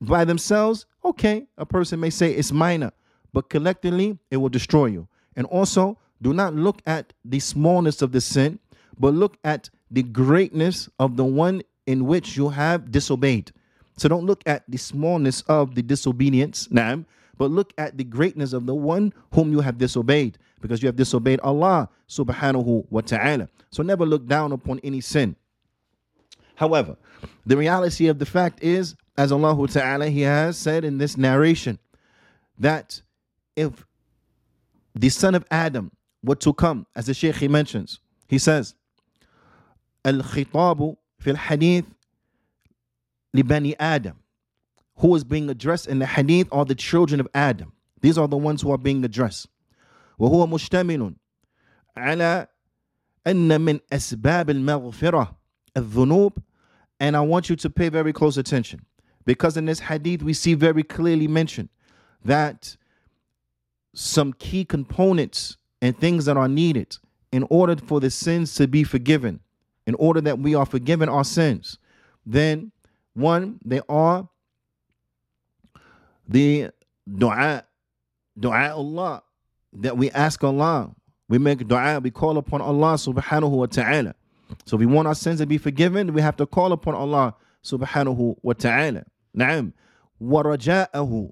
by 0.00 0.24
themselves, 0.24 0.86
okay, 1.04 1.46
a 1.56 1.64
person 1.64 2.00
may 2.00 2.10
say 2.10 2.32
it's 2.32 2.50
minor, 2.50 2.90
but 3.32 3.48
collectively 3.48 4.18
it 4.30 4.38
will 4.38 4.48
destroy 4.48 4.86
you. 4.86 5.06
And 5.36 5.46
also, 5.46 5.98
do 6.20 6.32
not 6.32 6.54
look 6.54 6.82
at 6.86 7.12
the 7.24 7.38
smallness 7.38 8.02
of 8.02 8.10
the 8.10 8.20
sin, 8.20 8.58
but 8.98 9.14
look 9.14 9.36
at 9.44 9.70
the 9.90 10.02
greatness 10.02 10.88
of 10.98 11.16
the 11.16 11.24
one 11.24 11.62
in 11.86 12.06
which 12.06 12.36
you 12.36 12.48
have 12.48 12.90
disobeyed. 12.90 13.52
So 13.96 14.08
don't 14.08 14.26
look 14.26 14.42
at 14.46 14.64
the 14.68 14.76
smallness 14.76 15.42
of 15.42 15.74
the 15.74 15.82
disobedience, 15.82 16.68
Naam, 16.68 17.06
but 17.38 17.50
look 17.50 17.72
at 17.78 17.96
the 17.96 18.04
greatness 18.04 18.52
of 18.52 18.66
the 18.66 18.74
one 18.74 19.12
whom 19.32 19.52
you 19.52 19.60
have 19.60 19.78
disobeyed, 19.78 20.38
because 20.60 20.82
you 20.82 20.86
have 20.86 20.96
disobeyed 20.96 21.40
Allah 21.40 21.88
subhanahu 22.08 22.86
wa 22.90 23.00
ta'ala. 23.00 23.48
So 23.70 23.82
never 23.82 24.06
look 24.06 24.26
down 24.26 24.52
upon 24.52 24.80
any 24.82 25.00
sin. 25.00 25.36
However, 26.56 26.96
the 27.44 27.56
reality 27.56 28.08
of 28.08 28.18
the 28.18 28.26
fact 28.26 28.62
is, 28.62 28.96
as 29.16 29.32
Allah 29.32 29.68
Ta'ala 29.68 30.08
He 30.08 30.22
has 30.22 30.56
said 30.56 30.84
in 30.84 30.98
this 30.98 31.16
narration, 31.16 31.78
that 32.58 33.00
if 33.54 33.86
the 34.94 35.08
son 35.10 35.34
of 35.34 35.44
Adam 35.50 35.92
were 36.22 36.34
to 36.36 36.52
come, 36.52 36.86
as 36.96 37.06
the 37.06 37.14
Shaykh 37.14 37.36
he 37.36 37.48
mentions, 37.48 38.00
he 38.28 38.38
says, 38.38 38.74
Al-khitabu 40.04 40.96
fil 41.25 41.35
hadith 41.35 41.85
libani 43.35 43.75
Adam. 43.79 44.17
Who 44.97 45.15
is 45.15 45.23
being 45.23 45.49
addressed 45.49 45.87
in 45.87 45.99
the 45.99 46.05
hadith 46.05 46.47
are 46.51 46.65
the 46.65 46.75
children 46.75 47.19
of 47.19 47.27
Adam. 47.33 47.73
These 48.01 48.17
are 48.17 48.27
the 48.27 48.37
ones 48.37 48.61
who 48.61 48.71
are 48.71 48.77
being 48.77 49.03
addressed. 49.03 49.47
وهو 50.19 50.47
مشتمل 50.47 51.15
على 51.97 52.47
أن 53.27 53.61
من 53.61 53.79
أسباب 53.91 54.49
المغفرة 54.49 55.35
الذنوب 55.77 56.41
and 56.99 57.17
I 57.17 57.21
want 57.21 57.49
you 57.49 57.55
to 57.55 57.69
pay 57.69 57.89
very 57.89 58.13
close 58.13 58.37
attention 58.37 58.85
because 59.25 59.57
in 59.57 59.65
this 59.65 59.79
hadith 59.79 60.21
we 60.21 60.33
see 60.33 60.53
very 60.53 60.83
clearly 60.83 61.27
mentioned 61.27 61.69
that 62.23 62.77
some 63.93 64.33
key 64.33 64.63
components 64.63 65.57
and 65.81 65.97
things 65.97 66.25
that 66.25 66.37
are 66.37 66.47
needed 66.47 66.97
in 67.31 67.45
order 67.49 67.75
for 67.75 67.99
the 67.99 68.11
sins 68.11 68.53
to 68.55 68.67
be 68.67 68.83
forgiven, 68.83 69.39
in 69.85 69.95
order 69.95 70.21
that 70.21 70.39
we 70.39 70.55
are 70.55 70.65
forgiven 70.65 71.09
our 71.09 71.23
sins, 71.23 71.77
then 72.25 72.71
one, 73.13 73.59
they 73.65 73.81
are 73.89 74.27
the 76.27 76.69
dua, 77.17 77.65
dua 78.39 78.73
Allah, 78.73 79.23
that 79.73 79.97
we 79.97 80.09
ask 80.11 80.43
Allah. 80.43 80.91
We 81.27 81.37
make 81.37 81.67
dua, 81.67 81.99
we 81.99 82.11
call 82.11 82.37
upon 82.37 82.61
Allah 82.61 82.93
subhanahu 82.93 83.51
wa 83.51 83.65
ta'ala. 83.65 84.15
So 84.65 84.75
if 84.75 84.79
we 84.79 84.85
want 84.85 85.07
our 85.07 85.15
sins 85.15 85.39
to 85.39 85.45
be 85.45 85.57
forgiven, 85.57 86.13
we 86.13 86.21
have 86.21 86.35
to 86.37 86.45
call 86.45 86.73
upon 86.73 86.93
Allah 86.93 87.35
subhanahu 87.63 88.35
wa 88.41 88.53
ta'ala. 88.53 89.03
Na'am. 89.35 89.73
وَرَجَاءَهُ 90.21 91.31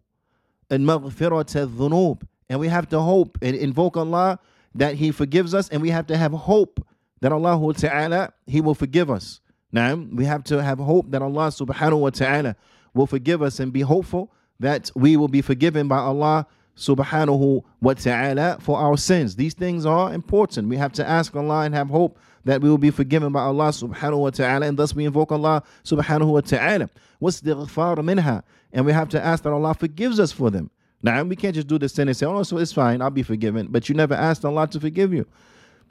الْمَغْفِرَةَ 0.71 1.67
الذُّنُوبِ 1.67 2.21
And 2.49 2.59
we 2.59 2.67
have 2.67 2.89
to 2.89 2.99
hope 2.99 3.37
and 3.41 3.55
invoke 3.55 3.97
Allah 3.97 4.39
that 4.75 4.95
He 4.95 5.11
forgives 5.11 5.53
us, 5.53 5.69
and 5.69 5.81
we 5.81 5.89
have 5.89 6.07
to 6.07 6.17
have 6.17 6.31
hope 6.31 6.85
that 7.24 7.32
Allah 7.32 7.72
ta'ala, 7.72 8.34
He 8.46 8.60
will 8.60 8.74
forgive 8.74 9.10
us. 9.10 9.40
Now, 9.72 9.94
we 9.94 10.26
have 10.26 10.44
to 10.44 10.62
have 10.62 10.78
hope 10.78 11.10
that 11.10 11.22
Allah 11.22 11.46
subhanahu 11.48 11.98
wa 11.98 12.10
ta'ala 12.10 12.54
will 12.92 13.06
forgive 13.06 13.40
us 13.40 13.60
and 13.60 13.72
be 13.72 13.80
hopeful 13.80 14.30
that 14.60 14.90
we 14.94 15.16
will 15.16 15.28
be 15.28 15.40
forgiven 15.40 15.88
by 15.88 15.96
Allah 15.96 16.46
subhanahu 16.76 17.64
wa 17.80 17.94
ta'ala 17.94 18.58
for 18.60 18.76
our 18.76 18.98
sins. 18.98 19.36
These 19.36 19.54
things 19.54 19.86
are 19.86 20.12
important. 20.12 20.68
We 20.68 20.76
have 20.76 20.92
to 20.92 21.08
ask 21.08 21.34
Allah 21.34 21.62
and 21.62 21.74
have 21.74 21.88
hope 21.88 22.18
that 22.44 22.60
we 22.60 22.68
will 22.68 22.76
be 22.76 22.90
forgiven 22.90 23.32
by 23.32 23.40
Allah 23.40 23.70
subhanahu 23.70 24.18
wa 24.18 24.28
ta'ala 24.28 24.66
and 24.66 24.78
thus 24.78 24.94
we 24.94 25.06
invoke 25.06 25.32
Allah 25.32 25.62
subhanahu 25.82 26.30
wa 26.30 26.42
ta'ala. 26.42 26.90
What's 27.20 27.40
the 27.40 28.02
minha? 28.04 28.44
And 28.70 28.84
we 28.84 28.92
have 28.92 29.08
to 29.08 29.24
ask 29.24 29.44
that 29.44 29.52
Allah 29.54 29.72
forgives 29.72 30.20
us 30.20 30.30
for 30.30 30.50
them. 30.50 30.70
Now 31.02 31.22
we 31.22 31.36
can't 31.36 31.54
just 31.54 31.68
do 31.68 31.78
the 31.78 31.88
sin 31.88 32.08
and 32.08 32.16
say, 32.16 32.26
oh, 32.26 32.42
so 32.42 32.58
it's 32.58 32.74
fine, 32.74 33.00
I'll 33.00 33.08
be 33.08 33.22
forgiven. 33.22 33.68
But 33.70 33.88
you 33.88 33.94
never 33.94 34.12
asked 34.12 34.44
Allah 34.44 34.68
to 34.68 34.78
forgive 34.78 35.14
you. 35.14 35.26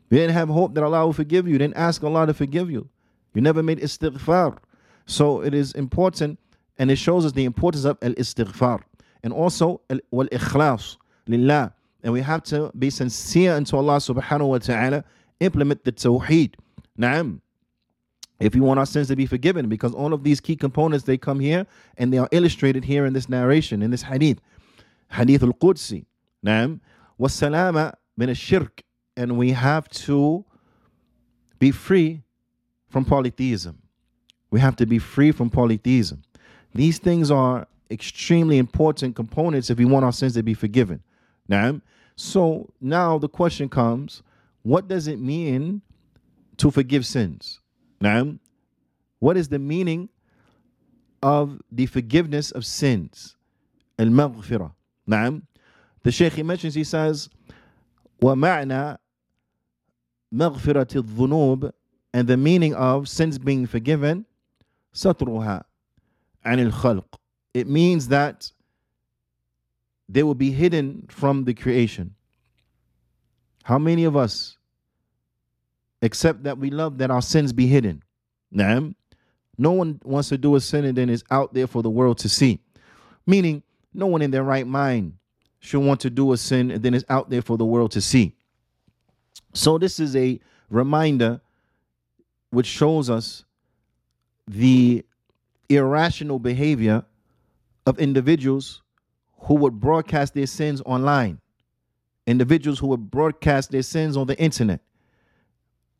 You 0.09 0.17
didn't 0.19 0.33
have 0.33 0.49
hope 0.49 0.75
that 0.75 0.83
Allah 0.83 1.05
will 1.05 1.13
forgive 1.13 1.47
you. 1.47 1.53
You 1.53 1.59
didn't 1.59 1.77
ask 1.77 2.03
Allah 2.03 2.27
to 2.27 2.33
forgive 2.33 2.69
you. 2.69 2.87
You 3.33 3.41
never 3.41 3.63
made 3.63 3.79
istighfar. 3.79 4.57
So 5.05 5.41
it 5.41 5.53
is 5.53 5.73
important 5.73 6.39
and 6.77 6.91
it 6.91 6.97
shows 6.97 7.25
us 7.25 7.31
the 7.31 7.45
importance 7.45 7.85
of 7.85 7.97
al-istighfar 8.01 8.81
and 9.23 9.33
also 9.33 9.81
wal 10.11 10.27
ikhlas 10.27 10.97
lillah. 11.27 11.73
And 12.03 12.11
we 12.11 12.21
have 12.21 12.43
to 12.43 12.71
be 12.77 12.89
sincere 12.89 13.53
unto 13.55 13.77
Allah 13.77 13.97
subhanahu 13.97 14.49
wa 14.49 14.57
ta'ala, 14.57 15.05
implement 15.39 15.85
the 15.85 15.91
tawheed. 15.91 16.55
Naam. 16.99 17.39
If 18.39 18.55
you 18.55 18.63
want 18.63 18.79
our 18.79 18.85
sins 18.85 19.07
to 19.07 19.15
be 19.15 19.25
forgiven, 19.25 19.69
because 19.69 19.93
all 19.93 20.13
of 20.13 20.23
these 20.23 20.41
key 20.41 20.57
components 20.57 21.05
they 21.05 21.17
come 21.17 21.39
here 21.39 21.65
and 21.97 22.11
they 22.11 22.17
are 22.17 22.27
illustrated 22.31 22.83
here 22.83 23.05
in 23.05 23.13
this 23.13 23.29
narration, 23.29 23.81
in 23.81 23.91
this 23.91 24.01
hadith. 24.01 24.41
Hadith 25.11 25.43
al-Qudsi. 25.43 26.05
Naam. 26.45 26.81
Wassalama 27.19 27.93
min 28.17 28.29
al-shirk 28.29 28.83
And 29.16 29.36
we 29.36 29.50
have 29.50 29.88
to 29.88 30.44
be 31.58 31.70
free 31.70 32.22
from 32.88 33.04
polytheism. 33.04 33.82
We 34.50 34.60
have 34.60 34.76
to 34.76 34.86
be 34.86 34.98
free 34.98 35.32
from 35.32 35.50
polytheism. 35.50 36.22
These 36.74 36.98
things 36.98 37.30
are 37.30 37.66
extremely 37.90 38.58
important 38.58 39.16
components 39.16 39.70
if 39.70 39.78
we 39.78 39.84
want 39.84 40.04
our 40.04 40.12
sins 40.12 40.34
to 40.34 40.42
be 40.42 40.54
forgiven. 40.54 41.02
Now, 41.48 41.80
so 42.16 42.70
now 42.80 43.18
the 43.18 43.28
question 43.28 43.68
comes, 43.68 44.22
what 44.62 44.88
does 44.88 45.06
it 45.06 45.18
mean 45.18 45.82
to 46.58 46.70
forgive 46.70 47.06
sins? 47.06 47.60
Now, 48.00 48.34
what 49.18 49.36
is 49.36 49.48
the 49.48 49.58
meaning 49.58 50.08
of 51.22 51.60
the 51.72 51.86
forgiveness 51.86 52.50
of 52.50 52.64
sins? 52.64 53.36
Al-maghfirah. 53.98 54.72
Now, 55.06 55.40
the 56.02 56.12
Shaykh 56.12 56.34
he 56.34 56.42
mentions, 56.42 56.74
he 56.74 56.84
says, 56.84 57.28
وَمَعْنَى 58.22 58.98
maghfirati 60.33 61.01
dhunub 61.01 61.71
and 62.13 62.27
the 62.27 62.37
meaning 62.37 62.73
of 62.75 63.07
sins 63.07 63.37
being 63.37 63.65
forgiven, 63.65 64.25
satruha 64.93 65.63
anil 66.45 66.71
khalq. 66.71 67.05
It 67.53 67.67
means 67.67 68.07
that 68.07 68.51
they 70.09 70.23
will 70.23 70.35
be 70.35 70.51
hidden 70.51 71.05
from 71.09 71.43
the 71.45 71.53
creation. 71.53 72.15
How 73.63 73.77
many 73.77 74.03
of 74.03 74.15
us 74.17 74.57
accept 76.01 76.43
that 76.43 76.57
we 76.57 76.69
love 76.69 76.97
that 76.97 77.09
our 77.09 77.21
sins 77.21 77.53
be 77.53 77.67
hidden? 77.67 78.03
Naam. 78.53 78.95
No 79.57 79.71
one 79.71 80.01
wants 80.03 80.29
to 80.29 80.37
do 80.37 80.55
a 80.55 80.59
sin 80.59 80.83
and 80.83 80.97
then 80.97 81.09
is 81.09 81.23
out 81.29 81.53
there 81.53 81.67
for 81.67 81.83
the 81.83 81.89
world 81.89 82.17
to 82.19 82.29
see. 82.29 82.59
Meaning, 83.25 83.63
no 83.93 84.07
one 84.07 84.21
in 84.21 84.31
their 84.31 84.43
right 84.43 84.67
mind 84.67 85.13
should 85.59 85.79
want 85.79 86.01
to 86.01 86.09
do 86.09 86.33
a 86.33 86.37
sin 86.37 86.71
and 86.71 86.83
then 86.83 86.93
is 86.93 87.05
out 87.07 87.29
there 87.29 87.41
for 87.41 87.57
the 87.57 87.65
world 87.65 87.91
to 87.91 88.01
see. 88.01 88.35
So, 89.53 89.77
this 89.77 89.99
is 89.99 90.15
a 90.15 90.39
reminder 90.69 91.41
which 92.49 92.65
shows 92.65 93.09
us 93.09 93.45
the 94.47 95.05
irrational 95.69 96.39
behavior 96.39 97.05
of 97.85 97.99
individuals 97.99 98.81
who 99.43 99.55
would 99.55 99.79
broadcast 99.79 100.33
their 100.33 100.47
sins 100.47 100.81
online, 100.85 101.39
individuals 102.25 102.79
who 102.79 102.87
would 102.87 103.11
broadcast 103.11 103.71
their 103.71 103.83
sins 103.83 104.17
on 104.17 104.27
the 104.27 104.37
internet, 104.39 104.81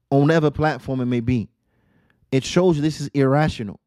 on 0.10 0.22
whatever 0.22 0.50
platform 0.50 1.02
it 1.02 1.06
may 1.06 1.20
be. 1.20 1.50
It 2.32 2.44
shows 2.44 2.76
you 2.76 2.82
this 2.82 3.02
is 3.02 3.10
irrational. 3.10 3.80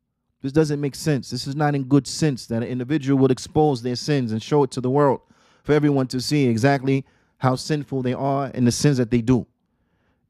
This 0.43 0.53
doesn't 0.53 0.81
make 0.81 0.95
sense. 0.95 1.31
This 1.31 1.47
is 1.47 1.57
not 1.57 1.75
in 1.75 1.85
good 1.85 2.07
sense 2.07 2.47
that 2.47 2.63
an 2.63 2.69
individual 2.69 3.19
would 3.21 3.31
expose 3.31 3.83
their 3.83 3.97
sins 3.97 4.31
and 4.31 4.43
show 4.43 4.63
it 4.63 4.71
to 4.73 4.81
the 4.81 4.91
world 4.91 5.21
for 5.65 5.73
everyone 5.73 6.07
to 6.09 6.21
see 6.21 6.47
exactly 6.47 7.05
how 7.39 7.57
sinful 7.57 8.03
they 8.03 8.13
are 8.13 8.51
and 8.55 8.67
the 8.67 8.73
sins 8.73 8.99
that 8.99 9.11
they 9.11 9.21
do 9.21 9.47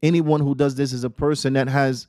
Anyone 0.02 0.40
who 0.40 0.54
does 0.54 0.74
this 0.74 0.92
is 0.92 1.04
a 1.04 1.10
person 1.10 1.52
that 1.54 1.68
has 1.68 2.06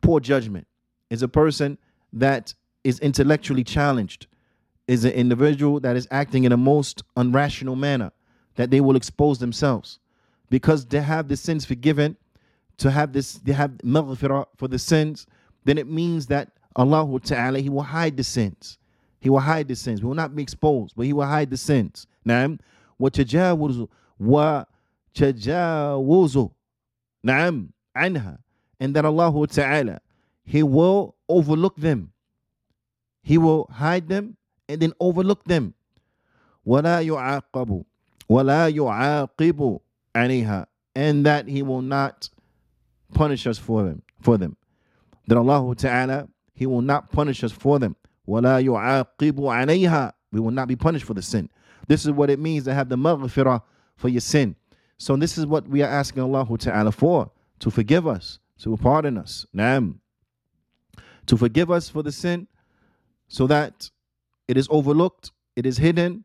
poor 0.00 0.20
judgment, 0.20 0.66
is 1.10 1.22
a 1.22 1.28
person 1.28 1.78
that 2.12 2.54
is 2.84 2.98
intellectually 3.00 3.64
challenged, 3.64 4.26
is 4.86 5.04
an 5.04 5.12
individual 5.12 5.80
that 5.80 5.96
is 5.96 6.08
acting 6.10 6.44
in 6.44 6.52
a 6.52 6.56
most 6.56 7.02
unrational 7.16 7.76
manner, 7.76 8.12
that 8.56 8.70
they 8.70 8.80
will 8.80 8.96
expose 8.96 9.38
themselves 9.38 9.98
because 10.50 10.84
they 10.86 11.00
have 11.00 11.28
the 11.28 11.36
sins 11.36 11.64
forgiven, 11.64 12.16
to 12.78 12.90
have 12.90 13.12
this, 13.12 13.34
they 13.34 13.52
have 13.52 13.70
maghfirah 13.84 14.46
for 14.56 14.66
the 14.66 14.78
sins, 14.78 15.26
then 15.64 15.78
it 15.78 15.86
means 15.86 16.26
that 16.26 16.50
Allah 16.76 17.20
Ta'ala, 17.20 17.60
He 17.60 17.68
will 17.68 17.82
hide 17.82 18.16
the 18.16 18.24
sins. 18.24 18.78
He 19.20 19.28
will 19.28 19.40
hide 19.40 19.68
the 19.68 19.76
sins. 19.76 20.02
We 20.02 20.08
will 20.08 20.14
not 20.14 20.34
be 20.34 20.42
exposed, 20.42 20.94
but 20.96 21.04
He 21.06 21.12
will 21.12 21.26
hide 21.26 21.50
the 21.50 21.56
sins. 21.56 22.06
نعم 22.26 22.58
وتجاوز 23.00 23.86
وتجاوز 25.16 26.50
نعم 27.24 27.70
عنها 27.96 28.38
and 28.80 28.94
that 28.94 29.04
Allah 29.04 29.46
Ta'ala 29.46 30.00
He 30.44 30.62
will 30.64 31.14
overlook 31.28 31.76
them. 31.76 32.12
He 33.22 33.38
will 33.38 33.68
hide 33.70 34.08
them 34.08 34.36
and 34.68 34.80
then 34.80 34.92
overlook 34.98 35.44
them. 35.44 35.74
ولا 36.66 37.00
يعاقب 37.00 37.84
ولا 38.28 38.68
يعاقب 38.68 39.80
عليها 40.16 40.66
and 40.96 41.24
that 41.24 41.48
he 41.48 41.62
will 41.62 41.82
not 41.82 42.28
punish 43.14 43.46
us 43.46 43.58
for 43.58 43.82
them 43.84 44.02
for 44.20 44.36
them 44.36 44.56
that 45.28 45.38
Allah 45.38 45.74
Ta'ala 45.76 46.28
he 46.52 46.66
will 46.66 46.82
not 46.82 47.10
punish 47.10 47.42
us 47.44 47.52
for 47.52 47.78
them 47.78 47.96
ولا 48.28 48.60
يعاقب 48.60 49.40
عليها 49.40 50.12
we 50.32 50.40
will 50.40 50.50
not 50.50 50.68
be 50.68 50.76
punished 50.76 51.06
for 51.06 51.14
the 51.14 51.22
sin 51.22 51.48
this 51.88 52.04
is 52.04 52.10
what 52.10 52.28
it 52.28 52.38
means 52.38 52.64
to 52.64 52.74
have 52.74 52.88
the 52.88 52.96
maghfirah 52.96 53.62
for 53.96 54.08
your 54.08 54.20
sin 54.20 54.54
so 54.97 55.15
this 55.15 55.37
is 55.37 55.45
what 55.45 55.67
we 55.67 55.81
are 55.81 55.89
asking 55.89 56.23
Allah 56.23 56.47
Ta'ala 56.57 56.91
for 56.91 57.31
to 57.59 57.69
forgive 57.69 58.07
us 58.07 58.39
to 58.59 58.75
pardon 58.77 59.17
us 59.17 59.45
Naam. 59.55 59.99
to 61.25 61.37
forgive 61.37 61.71
us 61.71 61.89
for 61.89 62.03
the 62.03 62.11
sin 62.11 62.47
so 63.27 63.47
that 63.47 63.89
it 64.47 64.57
is 64.57 64.67
overlooked, 64.69 65.31
it 65.55 65.65
is 65.65 65.77
hidden, 65.77 66.23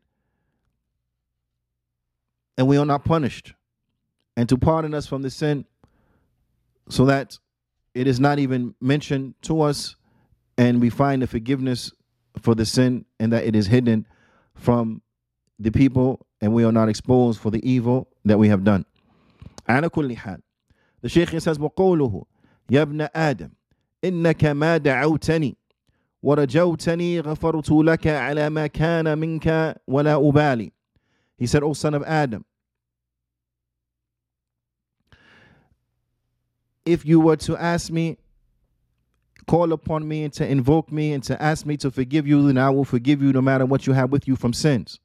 and 2.57 2.67
we 2.67 2.77
are 2.77 2.85
not 2.85 3.03
punished. 3.03 3.53
And 4.37 4.47
to 4.49 4.57
pardon 4.57 4.93
us 4.93 5.07
from 5.07 5.23
the 5.23 5.29
sin 5.29 5.65
so 6.89 7.05
that 7.05 7.37
it 7.93 8.07
is 8.07 8.19
not 8.19 8.39
even 8.39 8.75
mentioned 8.79 9.35
to 9.43 9.61
us 9.61 9.95
and 10.57 10.79
we 10.79 10.89
find 10.89 11.21
the 11.21 11.27
forgiveness 11.27 11.91
for 12.39 12.55
the 12.55 12.65
sin 12.65 13.05
and 13.19 13.33
that 13.33 13.43
it 13.43 13.55
is 13.55 13.67
hidden 13.67 14.07
from 14.55 15.01
the 15.59 15.71
people 15.71 16.25
and 16.39 16.53
we 16.53 16.63
are 16.63 16.71
not 16.71 16.87
exposed 16.87 17.39
for 17.39 17.51
the 17.51 17.67
evil 17.69 18.07
that 18.24 18.38
we 18.38 18.48
have 18.48 18.64
done. 18.64 18.84
على 19.68 19.88
كل 19.88 20.16
حال 20.16 20.40
the 21.02 21.08
Shaykh 21.08 21.40
says 21.40 21.58
وقوله 21.58 22.24
يا 22.70 22.82
ابن 22.82 23.08
آدم 23.14 23.50
إنك 24.04 24.44
ما 24.44 24.76
دعوتني 24.76 25.56
ورجوتني 26.22 27.20
غفرت 27.20 27.70
لك 27.70 28.06
على 28.06 28.50
ما 28.50 28.66
كان 28.66 29.18
منك 29.18 29.76
ولا 29.86 30.28
أبالي 30.28 30.72
He 31.38 31.46
said, 31.46 31.62
O 31.62 31.74
son 31.74 31.92
of 31.92 32.02
Adam, 32.04 32.46
if 36.86 37.04
you 37.04 37.20
were 37.20 37.36
to 37.36 37.56
ask 37.58 37.90
me, 37.90 38.16
call 39.46 39.72
upon 39.74 40.08
me 40.08 40.24
and 40.24 40.32
to 40.32 40.46
invoke 40.46 40.90
me 40.90 41.12
and 41.12 41.22
to 41.24 41.40
ask 41.42 41.66
me 41.66 41.76
to 41.76 41.90
forgive 41.90 42.26
you, 42.26 42.46
then 42.46 42.56
I 42.56 42.70
will 42.70 42.86
forgive 42.86 43.20
you 43.20 43.32
no 43.34 43.42
matter 43.42 43.66
what 43.66 43.86
you 43.86 43.92
have 43.92 44.10
with 44.10 44.26
you 44.26 44.34
from 44.34 44.54
sins. 44.54 44.98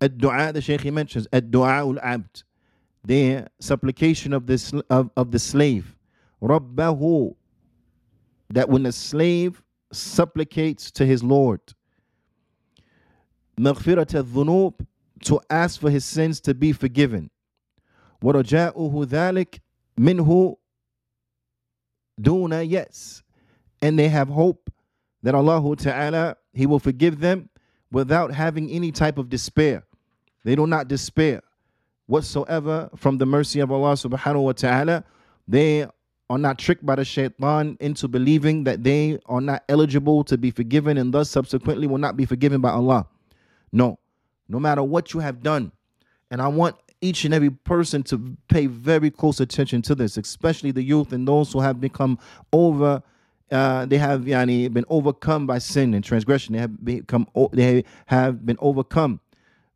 Ad-du'a, 0.00 0.52
the 0.52 0.60
Shaykh 0.60 0.84
mentions, 0.92 1.26
ad-du'a 1.32 1.86
ul-abd, 1.86 2.42
the 3.04 3.46
supplication 3.60 4.32
of, 4.32 4.46
this, 4.46 4.72
of, 4.90 5.10
of 5.16 5.30
the 5.30 5.38
slave. 5.38 5.96
Rabbahu, 6.42 7.34
that 8.50 8.68
when 8.68 8.82
the 8.82 8.92
slave 8.92 9.62
supplicates 9.92 10.90
to 10.92 11.06
his 11.06 11.22
Lord. 11.22 11.60
مغفرة 13.58 14.22
الذنوب 14.22 14.86
to 15.24 15.40
ask 15.48 15.80
for 15.80 15.90
his 15.90 16.04
sins 16.04 16.40
to 16.40 16.54
be 16.54 16.72
forgiven. 16.72 17.30
ورجاؤه 18.22 19.06
ذلك 19.06 19.60
منه 19.98 20.56
دون 22.20 22.68
yes. 22.68 23.22
And 23.82 23.98
they 23.98 24.08
have 24.08 24.28
hope 24.28 24.70
that 25.22 25.34
Allah 25.34 25.76
Ta'ala, 25.76 26.36
He 26.52 26.66
will 26.66 26.78
forgive 26.78 27.20
them 27.20 27.50
without 27.90 28.32
having 28.32 28.70
any 28.70 28.90
type 28.90 29.18
of 29.18 29.28
despair. 29.28 29.84
They 30.43 30.55
do 30.55 30.67
not 30.67 30.87
despair 30.87 31.41
whatsoever 32.07 32.89
from 32.95 33.17
the 33.17 33.25
mercy 33.25 33.59
of 33.59 33.71
Allah 33.71 33.93
subhanahu 33.93 34.43
wa 34.43 34.51
ta'ala. 34.51 35.03
They 35.47 35.87
are 36.29 36.37
not 36.37 36.57
tricked 36.57 36.85
by 36.85 36.95
the 36.95 37.05
shaitan 37.05 37.77
into 37.79 38.07
believing 38.07 38.63
that 38.63 38.83
they 38.83 39.19
are 39.25 39.41
not 39.41 39.63
eligible 39.69 40.23
to 40.25 40.37
be 40.37 40.51
forgiven 40.51 40.97
and 40.97 41.13
thus 41.13 41.29
subsequently 41.29 41.87
will 41.87 41.97
not 41.97 42.17
be 42.17 42.25
forgiven 42.25 42.61
by 42.61 42.71
Allah. 42.71 43.07
No, 43.71 43.99
no 44.47 44.59
matter 44.59 44.83
what 44.83 45.13
you 45.13 45.19
have 45.19 45.43
done. 45.43 45.71
And 46.29 46.41
I 46.41 46.47
want 46.47 46.75
each 47.01 47.25
and 47.25 47.33
every 47.33 47.49
person 47.49 48.03
to 48.03 48.37
pay 48.47 48.67
very 48.67 49.11
close 49.11 49.39
attention 49.39 49.81
to 49.83 49.95
this, 49.95 50.17
especially 50.17 50.71
the 50.71 50.83
youth 50.83 51.11
and 51.11 51.27
those 51.27 51.51
who 51.51 51.59
have 51.59 51.81
become 51.81 52.17
over. 52.53 53.03
Uh, 53.51 53.85
they 53.85 53.97
have 53.97 54.21
yani, 54.21 54.71
been 54.71 54.85
overcome 54.87 55.45
by 55.45 55.57
sin 55.57 55.93
and 55.93 56.05
transgression. 56.05 56.53
They 56.53 56.59
have 56.59 56.85
become 56.85 57.27
they 57.51 57.83
have 58.05 58.45
been 58.45 58.55
overcome 58.61 59.19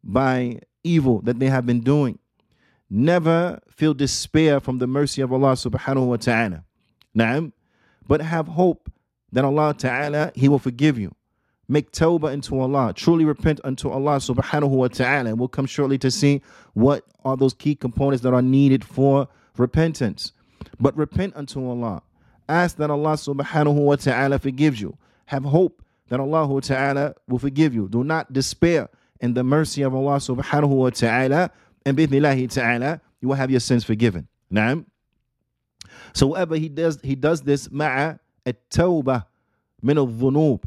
by 0.06 0.60
evil 0.84 1.22
that 1.22 1.40
they 1.40 1.48
have 1.48 1.66
been 1.66 1.82
doing. 1.82 2.20
Never 2.90 3.60
feel 3.70 3.94
despair 3.94 4.60
from 4.60 4.78
the 4.78 4.88
mercy 4.88 5.22
of 5.22 5.34
Allah 5.34 5.54
subhanahu 5.54 6.08
wa 6.08 6.18
ta'ala. 6.18 6.64
Na'am. 7.18 7.52
But 8.08 8.22
have 8.22 8.48
hope 8.48 8.92
that 9.32 9.44
Allah 9.44 9.74
ta'ala, 9.76 10.32
He 10.36 10.48
will 10.48 10.60
forgive 10.60 11.00
you. 11.00 11.14
Make 11.68 11.92
tawbah 11.92 12.32
unto 12.32 12.60
Allah. 12.60 12.94
Truly 12.96 13.26
repent 13.26 13.60
unto 13.64 13.90
Allah 13.90 14.18
subhanahu 14.18 14.70
wa 14.70 14.88
ta'ala. 14.88 15.32
And 15.32 15.40
we'll 15.40 15.48
come 15.48 15.66
shortly 15.66 15.98
to 15.98 16.12
see 16.12 16.44
what 16.74 17.04
are 17.24 17.36
those 17.36 17.56
key 17.56 17.74
components 17.74 18.22
that 18.22 18.34
are 18.34 18.44
needed 18.44 18.86
for 18.86 19.28
repentance. 19.58 20.32
But 20.80 20.96
repent 20.96 21.36
unto 21.36 21.68
Allah. 21.68 22.04
Ask 22.48 22.78
that 22.78 22.92
Allah 22.92 23.14
subhanahu 23.14 23.74
wa 23.74 23.96
ta'ala 23.96 24.38
forgives 24.38 24.80
you. 24.80 24.96
Have 25.26 25.44
hope 25.44 25.82
that 26.10 26.20
Allah 26.20 26.62
ta'ala 26.62 27.16
will 27.28 27.40
forgive 27.40 27.74
you. 27.74 27.88
Do 27.90 28.04
not 28.04 28.32
despair 28.32 28.90
in 29.21 29.35
the 29.35 29.45
mercy 29.45 29.83
of 29.83 29.95
Allah 29.95 30.17
subhanahu 30.17 30.69
wa 30.69 30.91
ta'ala 30.91 31.51
and 31.85 31.97
bithnillahi 31.97 32.51
ta'ala, 32.53 33.01
you 33.21 33.29
will 33.29 33.37
have 33.37 33.51
your 33.51 33.61
sins 33.61 33.85
forgiven. 33.85 34.29
Naam. 34.53 34.87
So 36.13 36.29
whoever 36.29 36.57
he 36.57 36.69
does, 36.69 36.99
he 37.03 37.15
does 37.15 37.43
this 37.43 37.69
مع 37.69 38.19
التوبة 38.47 39.25
من 39.83 39.99
الذنوب 39.99 40.65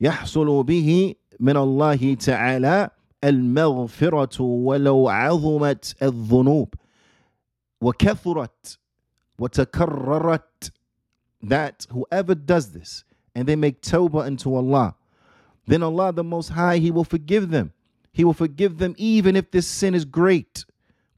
يحصل 0.00 0.62
به 0.64 1.14
من 1.40 1.56
الله 1.56 2.14
تعالى 2.14 2.90
المغفرة 3.24 4.42
ولو 4.42 5.08
عظمت 5.08 5.94
الذنوب 6.02 6.74
وكثرت 7.80 8.78
وتكررت 9.38 10.70
that 11.42 11.86
whoever 11.90 12.34
does 12.34 12.72
this 12.72 13.04
and 13.34 13.46
they 13.46 13.56
make 13.56 13.80
tawbah 13.80 14.26
unto 14.26 14.54
Allah 14.54 14.94
then 15.66 15.82
Allah 15.82 16.12
the 16.12 16.24
Most 16.24 16.50
High 16.50 16.78
He 16.78 16.90
will 16.90 17.04
forgive 17.04 17.50
them 17.50 17.72
he 18.14 18.24
will 18.24 18.32
forgive 18.32 18.78
them 18.78 18.94
even 18.98 19.36
if 19.36 19.50
this 19.50 19.66
sin 19.66 19.94
is 19.94 20.04
great. 20.04 20.64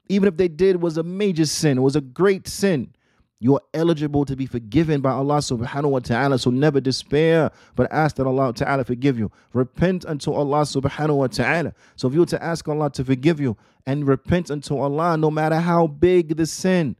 Even 0.08 0.28
if 0.28 0.36
they 0.36 0.48
did 0.48 0.82
was 0.82 0.96
a 0.96 1.02
major 1.02 1.46
sin, 1.46 1.78
it 1.78 1.80
was 1.80 1.96
a 1.96 2.00
great 2.00 2.46
sin. 2.46 2.94
You 3.42 3.56
are 3.56 3.62
eligible 3.74 4.24
to 4.26 4.36
be 4.36 4.46
forgiven 4.46 5.00
by 5.00 5.10
Allah 5.10 5.38
subhanahu 5.38 5.90
wa 5.90 5.98
ta'ala. 5.98 6.38
So 6.38 6.50
never 6.50 6.80
despair, 6.80 7.50
but 7.74 7.90
ask 7.90 8.14
that 8.14 8.26
Allah 8.26 8.52
ta'ala 8.52 8.84
forgive 8.84 9.18
you. 9.18 9.32
Repent 9.52 10.06
unto 10.06 10.32
Allah 10.32 10.60
subhanahu 10.60 11.16
wa 11.16 11.26
ta'ala. 11.26 11.74
So 11.96 12.06
if 12.06 12.14
you 12.14 12.20
were 12.20 12.26
to 12.26 12.40
ask 12.40 12.68
Allah 12.68 12.88
to 12.92 13.04
forgive 13.04 13.40
you 13.40 13.56
and 13.84 14.06
repent 14.06 14.52
unto 14.52 14.78
Allah, 14.78 15.16
no 15.16 15.28
matter 15.28 15.58
how 15.58 15.88
big 15.88 16.36
the 16.36 16.46
sin, 16.46 16.94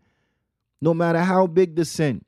no 0.80 0.92
matter 0.92 1.20
how 1.20 1.46
big 1.46 1.76
the 1.76 1.84
sin, 1.84 2.24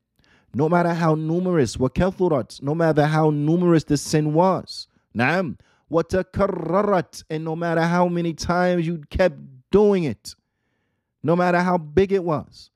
no 0.54 0.68
matter 0.68 0.94
how 0.94 1.16
numerous, 1.16 1.76
وَكَثُرَتْ 1.76 2.62
no 2.62 2.72
matter 2.72 3.06
how 3.06 3.30
numerous 3.30 3.82
the 3.82 3.96
sin 3.96 4.32
was. 4.32 4.86
Naam. 5.16 5.58
وَتَكَرَّرَتْ 5.90 7.24
and 7.30 7.44
no 7.44 7.54
matter 7.54 7.82
how 7.82 8.08
many 8.08 8.34
times 8.34 8.86
you 8.86 9.02
kept 9.10 9.38
doing 9.70 10.04
it, 10.04 10.34
no 11.22 11.36
matter 11.36 11.60
how 11.60 11.78
big 11.78 12.12
it 12.12 12.24
was 12.24 12.70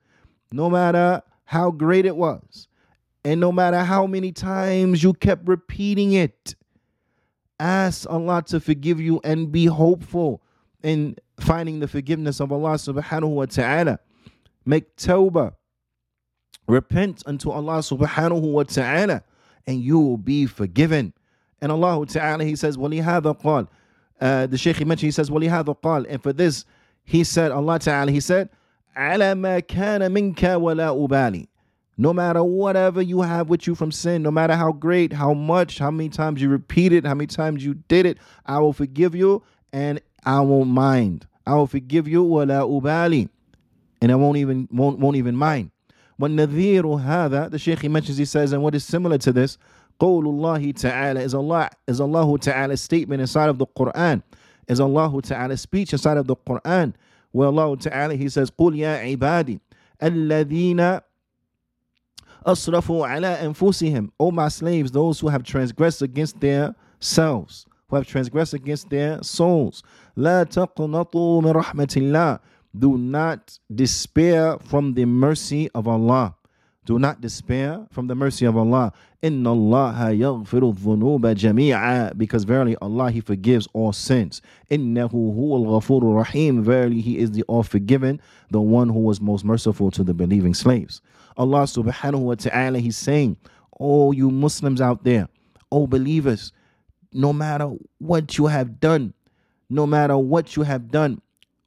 no 0.52 0.70
matter 0.70 1.22
how 1.44 1.70
great 1.70 2.06
it 2.06 2.16
was, 2.16 2.68
and 3.24 3.40
no 3.40 3.52
matter 3.52 3.80
how 3.80 4.06
many 4.06 4.32
times 4.32 5.02
you 5.02 5.12
kept 5.12 5.46
repeating 5.48 6.12
it, 6.12 6.54
ask 7.58 8.08
Allah 8.08 8.42
to 8.46 8.60
forgive 8.60 9.00
you 9.00 9.20
and 9.24 9.50
be 9.50 9.66
hopeful 9.66 10.42
in 10.82 11.16
finding 11.40 11.80
the 11.80 11.88
forgiveness 11.88 12.40
of 12.40 12.52
Allah 12.52 12.74
subhanahu 12.74 13.30
wa 13.30 13.46
ta'ala. 13.46 13.98
Make 14.64 14.96
tawbah. 14.96 15.54
Repent 16.66 17.22
unto 17.26 17.50
Allah 17.50 17.78
subhanahu 17.78 18.52
wa 18.52 18.62
ta'ala 18.62 19.24
and 19.66 19.82
you 19.82 19.98
will 19.98 20.18
be 20.18 20.46
forgiven. 20.46 21.12
And 21.62 21.72
Allah 21.72 22.06
ta'ala, 22.06 22.44
He 22.44 22.56
says, 22.56 22.76
وَلِهَذَا 22.76 23.40
قَالْ 23.40 23.68
uh, 24.20 24.46
The 24.46 24.58
Shaykh 24.58 24.76
he 24.76 24.84
mentioned, 24.84 25.08
he 25.08 25.12
says, 25.12 25.30
وَلِهَذَا 25.30 25.80
قَالْ 25.80 26.06
And 26.08 26.22
for 26.22 26.32
this, 26.32 26.64
He 27.04 27.24
said, 27.24 27.50
Allah 27.50 27.78
ta'ala, 27.78 28.10
He 28.10 28.20
said, 28.20 28.48
على 28.96 29.34
ما 29.38 29.60
كان 29.60 30.10
منك 30.10 30.36
ولا 30.36 30.90
أبالي 30.90 31.48
no 32.00 32.12
matter 32.12 32.44
whatever 32.44 33.02
you 33.02 33.22
have 33.22 33.50
with 33.50 33.66
you 33.66 33.74
from 33.74 33.90
sin, 33.90 34.22
no 34.22 34.30
matter 34.30 34.54
how 34.54 34.70
great, 34.70 35.12
how 35.12 35.34
much, 35.34 35.78
how 35.80 35.90
many 35.90 36.08
times 36.08 36.40
you 36.40 36.48
repeat 36.48 36.92
it, 36.92 37.04
how 37.04 37.14
many 37.14 37.26
times 37.26 37.64
you 37.64 37.74
did 37.74 38.06
it, 38.06 38.18
I 38.46 38.60
will 38.60 38.72
forgive 38.72 39.16
you 39.16 39.42
and 39.72 40.00
I 40.24 40.40
won't 40.40 40.70
mind. 40.70 41.26
I 41.44 41.54
will 41.54 41.66
forgive 41.66 42.06
you 42.06 42.24
ولا 42.24 42.62
أبالي 42.62 43.28
and 44.00 44.12
I 44.12 44.14
won't 44.14 44.36
even 44.36 44.68
won't, 44.70 45.00
won't 45.00 45.16
even 45.16 45.34
mind. 45.34 45.72
والنذير 46.20 46.82
هذا 46.82 47.50
the 47.50 47.58
Shaykh 47.58 47.80
he 47.80 47.88
mentions 47.88 48.16
he 48.16 48.24
says 48.24 48.52
and 48.52 48.62
what 48.62 48.76
is 48.76 48.84
similar 48.84 49.18
to 49.18 49.32
this 49.32 49.58
Qawlullahi 49.99 50.79
ta'ala 50.79 51.19
is 51.21 51.33
Allah 51.33 51.69
is 51.87 52.01
Allah 52.01 52.39
Ta'ala's 52.39 52.81
statement 52.81 53.21
inside 53.21 53.49
of 53.49 53.57
the 53.57 53.67
Quran, 53.67 54.21
is 54.67 54.79
Allah 54.79 55.21
Ta'ala's 55.21 55.61
speech 55.61 55.93
inside 55.93 56.17
of 56.17 56.27
the 56.27 56.35
Quran. 56.35 56.93
Where 57.31 57.47
Allah 57.47 57.77
Ta'ala 57.77 58.15
He 58.15 58.29
says, 58.29 58.51
Qul 58.51 58.77
ya 58.77 58.97
ibadi 58.97 59.59
alladhina 60.01 61.01
asrafu 62.45 63.07
ala 63.09 63.37
anfusihim. 63.37 64.09
O 64.19 64.31
my 64.31 64.49
slaves, 64.49 64.91
those 64.91 65.19
who 65.19 65.29
have 65.29 65.43
transgressed 65.43 66.01
against 66.01 66.39
their 66.39 66.75
selves, 66.99 67.65
who 67.87 67.95
have 67.95 68.07
transgressed 68.07 68.53
against 68.53 68.89
their 68.89 69.21
souls. 69.23 69.83
La 70.15 70.43
taqnatu 70.43 71.43
min 71.43 71.53
rahmatillah. 71.53 72.39
Do 72.77 72.97
not 72.97 73.59
despair 73.73 74.57
from 74.57 74.95
the 74.95 75.05
mercy 75.05 75.69
of 75.75 75.87
Allah. 75.87 76.35
Do 76.85 76.97
not 76.97 77.21
despair 77.21 77.85
from 77.91 78.07
the 78.07 78.15
mercy 78.15 78.45
of 78.45 78.57
Allah. 78.57 78.91
Inna 79.23 79.51
Allah 79.51 79.95
yaghfiru 80.11 80.77
dhunuba 80.77 81.33
jami'a. 81.33 82.15
Because 82.17 82.43
verily 82.43 82.75
Allah 82.81 83.09
He 83.09 83.21
forgives 83.21 83.69
all 83.71 83.93
sins. 83.93 84.41
Innahu 84.69 85.11
huwal 85.11 85.65
ghafurur 85.65 86.17
rahim. 86.17 86.61
Verily 86.61 86.99
He 86.99 87.17
is 87.17 87.31
the 87.31 87.43
all 87.43 87.63
forgiven, 87.63 88.19
the 88.51 88.59
one 88.59 88.89
who 88.89 88.99
was 88.99 89.21
most 89.21 89.45
merciful 89.45 89.89
to 89.91 90.03
the 90.03 90.13
believing 90.13 90.53
slaves. 90.53 91.01
Allah 91.37 91.63
subhanahu 91.63 92.19
wa 92.19 92.35
ta'ala 92.35 92.79
He's 92.79 92.97
saying, 92.97 93.37
Oh 93.79 94.11
you 94.11 94.29
Muslims 94.29 94.81
out 94.81 95.05
there, 95.05 95.29
oh 95.71 95.87
believers, 95.87 96.51
no 97.13 97.31
matter 97.31 97.71
what 97.99 98.37
you 98.37 98.47
have 98.47 98.79
done, 98.79 99.13
no 99.69 99.87
matter 99.87 100.17
what 100.17 100.55
you 100.55 100.63
have 100.63 100.91
done, 100.91 101.21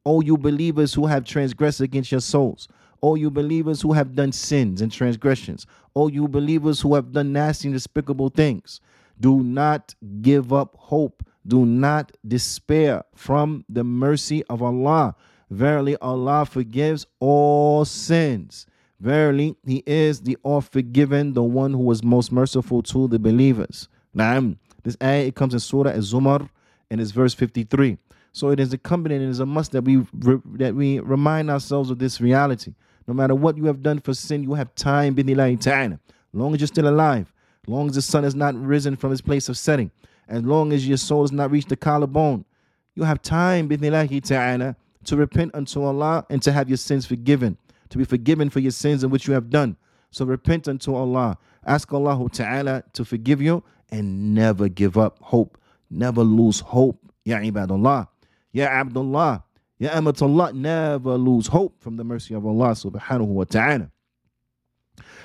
oh 0.05 0.21
you 0.21 0.37
believers 0.37 0.92
who 0.95 1.07
have 1.07 1.25
transgressed 1.25 1.81
against 1.81 2.12
your 2.12 2.21
souls, 2.21 2.69
all 3.07 3.16
you 3.16 3.31
believers 3.31 3.81
who 3.83 3.92
have 3.92 4.16
done 4.16 4.33
sins 4.33 4.83
and 4.83 4.90
transgressions, 4.90 5.64
all 5.95 6.11
you 6.11 6.27
believers 6.27 6.81
who 6.81 6.97
have 6.97 7.12
done 7.12 7.33
nasty 7.33 7.69
and 7.69 7.75
despicable 7.77 8.31
things, 8.31 8.81
do 9.21 9.45
not 9.45 9.95
give 10.23 10.53
up 10.53 10.75
hope. 10.77 11.23
Do 11.47 11.64
not 11.64 12.11
despair 12.27 13.05
from 13.14 13.64
the 13.69 13.85
mercy 13.85 14.42
of 14.47 14.61
Allah. 14.61 15.14
Verily, 15.51 15.97
Allah 15.99 16.45
forgives 16.47 17.07
all 17.21 17.85
sins. 17.85 18.66
Verily, 18.99 19.55
He 19.64 19.85
is 19.87 20.23
the 20.23 20.37
all 20.42 20.61
forgiven, 20.61 21.35
the 21.35 21.45
one 21.45 21.75
who 21.75 21.88
is 21.92 22.03
most 22.03 22.33
merciful 22.33 22.83
to 22.83 23.07
the 23.07 23.21
believers. 23.21 23.88
Naam. 24.16 24.57
This 24.83 24.97
ayah 25.01 25.27
it 25.27 25.37
comes 25.37 25.55
in 25.55 25.61
Surah 25.61 25.90
Az-Zumar 25.90 26.49
and 26.90 27.01
it's 27.01 27.12
verse 27.12 27.35
53. 27.35 27.99
So 28.33 28.51
it 28.51 28.59
is 28.59 28.73
incumbent 28.73 29.14
and 29.14 29.23
it 29.23 29.29
is 29.29 29.38
a 29.38 29.47
must 29.47 29.71
that 29.73 29.85
we 29.85 30.05
that 30.59 30.75
we 30.75 30.99
remind 30.99 31.51
ourselves 31.51 31.90
of 31.90 32.01
this 32.01 32.21
reality. 32.21 32.75
No 33.07 33.14
matter 33.14 33.35
what 33.35 33.57
you 33.57 33.66
have 33.66 33.83
done 33.83 34.01
for 34.01 34.14
sin, 34.14 34.42
you 34.42 34.55
have 34.55 34.75
time, 34.75 35.14
bidnillahi 35.14 35.61
ta'ala. 35.61 36.01
Long 36.33 36.55
as 36.55 36.61
you're 36.61 36.66
still 36.66 36.88
alive, 36.88 37.33
long 37.66 37.88
as 37.88 37.95
the 37.95 38.03
sun 38.03 38.25
has 38.25 38.35
not 38.35 38.55
risen 38.55 38.97
from 38.97 39.12
its 39.12 39.21
place 39.21 39.49
of 39.49 39.57
setting, 39.57 39.90
as 40.29 40.42
long 40.42 40.73
as 40.73 40.87
your 40.87 40.97
soul 40.97 41.23
has 41.23 41.33
not 41.33 41.51
reached 41.51 41.69
the 41.69 41.77
collarbone, 41.77 42.45
you 42.95 43.05
have 43.05 43.23
time, 43.23 43.69
bidnillahi 43.69 44.23
ta'ala, 44.23 44.77
to 45.05 45.16
repent 45.16 45.55
unto 45.55 45.83
Allah 45.85 46.27
and 46.31 46.42
to 46.42 46.53
have 46.53 46.69
your 46.69 46.79
sins 46.79 47.07
forgiven, 47.07 47.57
to 47.90 47.99
be 47.99 48.05
forgiven 48.05 48.51
for 48.51 48.61
your 48.61 48.73
sins 48.73 49.05
in 49.05 49.11
which 49.11 49.29
you 49.29 49.35
have 49.35 49.51
done. 49.51 49.77
So 50.11 50.25
repent 50.25 50.66
unto 50.66 50.95
Allah. 50.95 51.38
Ask 51.64 51.92
Allah 51.92 52.29
Ta'ala 52.31 52.83
to 52.95 53.05
forgive 53.05 53.42
you 53.42 53.62
and 53.90 54.35
never 54.35 54.69
give 54.69 54.97
up 54.97 55.19
hope. 55.21 55.59
Never 55.90 56.23
lose 56.23 56.61
hope. 56.61 56.99
Ya 57.25 57.38
ibadullah. 57.38 58.09
Ya 58.53 58.66
Abdullah, 58.66 59.45
Ya 59.80 59.89
Amatullah, 59.93 60.54
never 60.54 61.17
lose 61.17 61.47
hope 61.47 61.80
from 61.82 61.97
the 61.97 62.04
mercy 62.04 62.34
of 62.36 62.45
Allah 62.45 62.71
subhanahu 62.71 63.26
wa 63.28 63.43
ta'ala. 63.45 63.89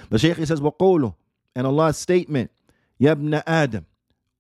The 0.08 0.18
Shaykh 0.18 0.36
says, 0.46 0.60
وَقَوْلُهُ 0.60 1.14
And 1.54 1.66
Allah's 1.66 1.98
statement, 1.98 2.50
Yabna 3.00 3.42
Adam, 3.46 3.84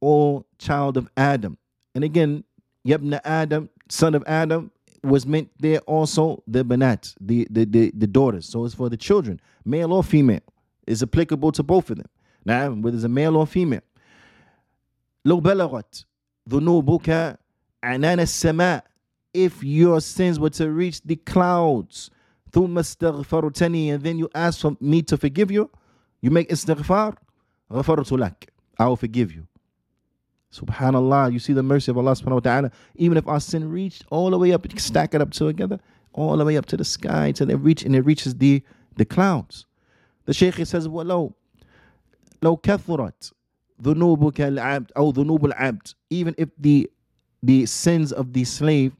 O 0.00 0.44
child 0.58 0.96
of 0.96 1.10
Adam. 1.16 1.58
And 1.94 2.04
again, 2.04 2.44
Yabna 2.86 3.20
Adam, 3.24 3.68
son 3.88 4.14
of 4.14 4.24
Adam, 4.26 4.70
was 5.02 5.26
meant 5.26 5.50
there 5.58 5.80
also 5.80 6.42
the 6.46 6.64
banat, 6.64 7.14
the, 7.20 7.46
the, 7.50 7.64
the, 7.64 7.92
the 7.94 8.06
daughters. 8.06 8.48
So 8.48 8.64
it's 8.64 8.74
for 8.74 8.88
the 8.88 8.96
children, 8.96 9.40
male 9.64 9.92
or 9.92 10.02
female. 10.02 10.40
Is 10.86 11.02
applicable 11.02 11.50
to 11.52 11.64
both 11.64 11.90
of 11.90 11.96
them. 11.96 12.06
Now, 12.44 12.70
whether 12.70 12.96
it's 12.96 13.04
a 13.04 13.08
male 13.08 13.36
or 13.36 13.46
female. 13.46 13.82
لو 15.26 15.40
بلغت 15.40 16.04
ذنوبك 16.48 17.38
عنان 17.84 18.20
السماء 18.20 18.84
if 19.34 19.62
your 19.62 20.00
sins 20.00 20.40
were 20.40 20.50
to 20.50 20.70
reach 20.70 21.02
the 21.02 21.16
clouds 21.16 22.10
ثم 22.52 22.78
استغفرتني 22.78 23.94
and 23.94 24.02
then 24.02 24.18
you 24.18 24.28
ask 24.34 24.60
for 24.60 24.76
me 24.80 25.02
to 25.02 25.16
forgive 25.16 25.50
you 25.50 25.70
you 26.22 26.30
make 26.30 26.48
istighfar 26.48 27.14
غفرت 27.72 28.12
لك 28.12 28.48
I 28.78 28.86
will 28.86 28.96
forgive 28.96 29.32
you 29.32 29.46
subhanallah 30.52 31.32
you 31.32 31.38
see 31.38 31.52
the 31.52 31.62
mercy 31.62 31.90
of 31.90 31.98
Allah 31.98 32.12
subhanahu 32.12 32.34
wa 32.34 32.40
ta'ala 32.40 32.70
even 32.94 33.18
if 33.18 33.26
our 33.28 33.40
sin 33.40 33.70
reached 33.70 34.04
all 34.10 34.30
the 34.30 34.38
way 34.38 34.52
up 34.52 34.66
stack 34.78 35.14
it 35.14 35.20
up 35.20 35.32
together 35.32 35.78
all 36.12 36.36
the 36.36 36.44
way 36.44 36.56
up 36.56 36.66
to 36.66 36.76
the 36.76 36.84
sky 36.84 37.32
till 37.32 37.50
it 37.50 37.56
reach 37.56 37.82
and 37.82 37.94
it 37.94 38.02
reaches 38.02 38.34
the 38.36 38.62
the 38.96 39.04
clouds 39.04 39.66
the 40.24 40.32
shaykh 40.32 40.54
says 40.66 40.88
ولو 40.88 41.34
لو 42.42 42.56
كثرت 42.56 43.32
ذنوبك 43.82 44.40
العبد 44.40 44.92
أو 44.96 45.10
ذنوب 45.10 45.44
العبد 45.44 45.94
even 46.10 46.34
if 46.38 46.48
the 46.58 46.88
the 47.42 47.66
sins 47.66 48.12
of 48.12 48.32
the 48.32 48.44
slave, 48.44 48.92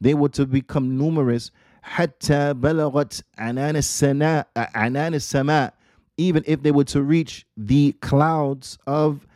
they 0.00 0.14
were 0.14 0.28
to 0.30 0.46
become 0.46 0.96
numerous. 0.96 1.50
حتى 1.84 2.54
بلغت 2.54 3.24
عنان 3.38 3.76
السماء 3.76 4.46
عنان 4.56 5.14
السماء 5.14 5.74
even 6.16 6.42
if 6.46 6.62
they 6.62 6.70
were 6.70 6.84
to 6.84 7.02
reach 7.02 7.46
the 7.56 7.92
clouds 8.00 8.78
of 8.86 9.26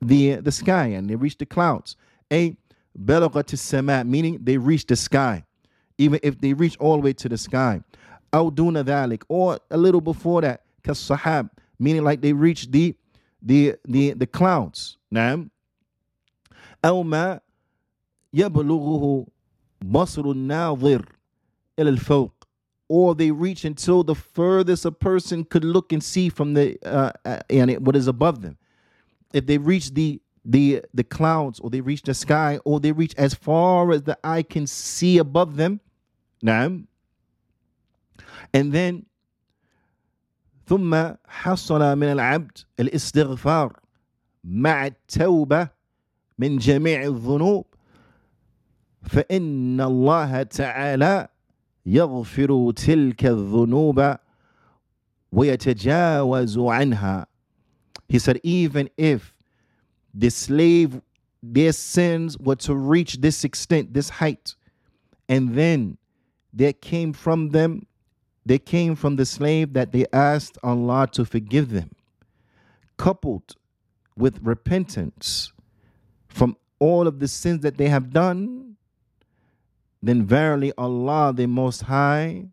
the 0.00 0.36
the 0.36 0.50
sky 0.52 0.86
and 0.86 1.10
they 1.10 1.16
reached 1.16 1.38
the 1.38 1.46
clouds 1.46 1.96
a 2.32 2.56
بلغت 2.98 3.52
السماء 3.52 4.06
meaning 4.06 4.38
they 4.42 4.56
reached 4.56 4.88
the 4.88 4.96
sky 4.96 5.44
even 5.98 6.18
if 6.22 6.40
they 6.40 6.54
reach 6.54 6.78
all 6.78 6.96
the 6.96 7.02
way 7.02 7.12
to 7.12 7.28
the 7.28 7.36
sky 7.36 7.82
أو 8.32 8.50
دون 8.50 8.82
ذلك 8.82 9.24
or 9.28 9.58
a 9.70 9.76
little 9.76 10.00
before 10.00 10.40
that 10.40 10.62
كالصحاب 10.82 11.50
meaning 11.78 12.04
like 12.04 12.22
they 12.22 12.32
reached 12.32 12.72
the 12.72 12.94
the 13.42 13.74
the 13.86 14.14
the 14.14 14.26
clouds 14.26 14.96
نعم 15.12 15.50
أو 16.84 17.02
ما 17.02 17.40
يبلغه 18.32 19.26
بصر 19.82 20.30
الناظر 20.30 21.04
إلى 21.78 21.88
الفوق 21.88 22.32
or 22.90 23.14
they 23.14 23.30
reach 23.30 23.64
until 23.66 24.02
the 24.02 24.14
furthest 24.14 24.86
a 24.86 24.90
person 24.90 25.44
could 25.44 25.64
look 25.64 25.92
and 25.92 26.02
see 26.02 26.28
from 26.30 26.54
the 26.54 26.78
uh, 26.84 27.12
uh, 27.24 27.40
and 27.50 27.86
what 27.86 27.94
is 27.94 28.06
above 28.08 28.40
them 28.40 28.56
if 29.34 29.46
they 29.46 29.58
reach 29.58 29.92
the 29.94 30.20
the 30.44 30.82
the 30.94 31.04
clouds 31.04 31.60
or 31.60 31.68
they 31.70 31.80
reach 31.82 32.02
the 32.02 32.14
sky 32.14 32.58
or 32.64 32.80
they 32.80 32.92
reach 32.92 33.14
as 33.16 33.34
far 33.34 33.92
as 33.92 34.02
the 34.04 34.18
eye 34.24 34.42
can 34.42 34.66
see 34.66 35.18
above 35.18 35.56
them 35.56 35.80
نعم 36.42 36.86
and 38.54 38.72
then 38.72 39.04
ثم 40.66 41.12
حصل 41.28 41.96
من 41.98 42.12
العبد 42.12 42.58
الاستغفار 42.80 43.80
مع 44.44 44.86
التوبة 44.86 45.68
من 46.38 46.58
جميع 46.58 47.02
الذنوب 47.02 47.66
فإن 49.02 49.80
الله 49.80 50.42
تعالى 50.42 51.28
يغفر 51.86 52.72
تلك 52.76 53.26
الذنوب 53.26 54.16
ويتجاوز 55.32 56.58
عنها 56.58 57.26
He 58.08 58.18
said 58.18 58.40
even 58.42 58.88
if 58.96 59.34
the 60.14 60.30
slave 60.30 61.00
their 61.42 61.72
sins 61.72 62.38
were 62.38 62.56
to 62.56 62.74
reach 62.74 63.20
this 63.20 63.44
extent, 63.44 63.94
this 63.94 64.08
height, 64.08 64.56
and 65.28 65.54
then 65.54 65.98
there 66.52 66.72
came 66.72 67.12
from 67.12 67.50
them, 67.50 67.86
they 68.44 68.58
came 68.58 68.96
from 68.96 69.16
the 69.16 69.26
slave 69.26 69.74
that 69.74 69.92
they 69.92 70.06
asked 70.12 70.58
Allah 70.62 71.08
to 71.12 71.24
forgive 71.24 71.70
them, 71.70 71.90
coupled 72.96 73.56
with 74.16 74.40
repentance 74.42 75.52
from 76.28 76.56
all 76.78 77.06
of 77.06 77.18
the 77.18 77.28
sins 77.28 77.60
that 77.60 77.76
they 77.76 77.88
have 77.88 78.12
done, 78.12 78.71
then 80.03 80.25
verily 80.25 80.73
Allah 80.77 81.33
the 81.33 81.47
Most 81.47 81.83
High, 81.83 82.45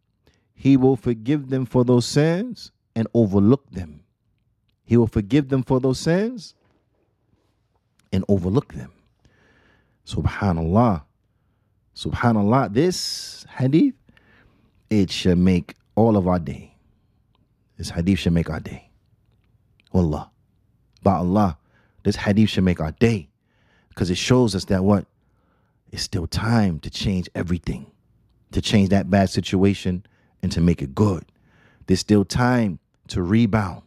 He 0.54 0.76
will 0.76 0.94
forgive 0.94 1.50
them 1.50 1.66
for 1.66 1.84
those 1.84 2.06
sins 2.06 2.70
and 2.94 3.08
overlook 3.12 3.68
them. 3.70 4.04
He 4.84 4.96
will 4.96 5.08
forgive 5.08 5.48
them 5.48 5.64
for 5.64 5.80
those 5.80 5.98
sins 5.98 6.54
and 8.12 8.24
overlook 8.28 8.72
them. 8.72 8.92
Subhanallah. 10.06 11.02
Subhanallah. 11.96 12.72
This 12.72 13.44
hadith, 13.56 13.94
it 14.88 15.10
should 15.10 15.38
make 15.38 15.74
all 15.96 16.16
of 16.16 16.28
our 16.28 16.38
day. 16.38 16.74
This 17.76 17.90
hadith 17.90 18.20
should 18.20 18.32
make 18.32 18.48
our 18.48 18.60
day. 18.60 18.90
Wallah. 19.92 20.30
By 21.02 21.14
Allah, 21.14 21.58
this 22.04 22.14
hadith 22.14 22.50
should 22.50 22.64
make 22.64 22.80
our 22.80 22.92
day. 22.92 23.28
Because 23.88 24.08
it 24.10 24.18
shows 24.18 24.54
us 24.54 24.66
that 24.66 24.84
what? 24.84 25.06
It's 25.90 26.02
still 26.02 26.26
time 26.26 26.78
to 26.80 26.90
change 26.90 27.28
everything. 27.34 27.90
To 28.52 28.60
change 28.60 28.88
that 28.88 29.10
bad 29.10 29.30
situation 29.30 30.06
and 30.42 30.50
to 30.52 30.60
make 30.60 30.82
it 30.82 30.94
good. 30.94 31.24
There's 31.86 32.00
still 32.00 32.24
time 32.24 32.78
to 33.08 33.22
rebound. 33.22 33.82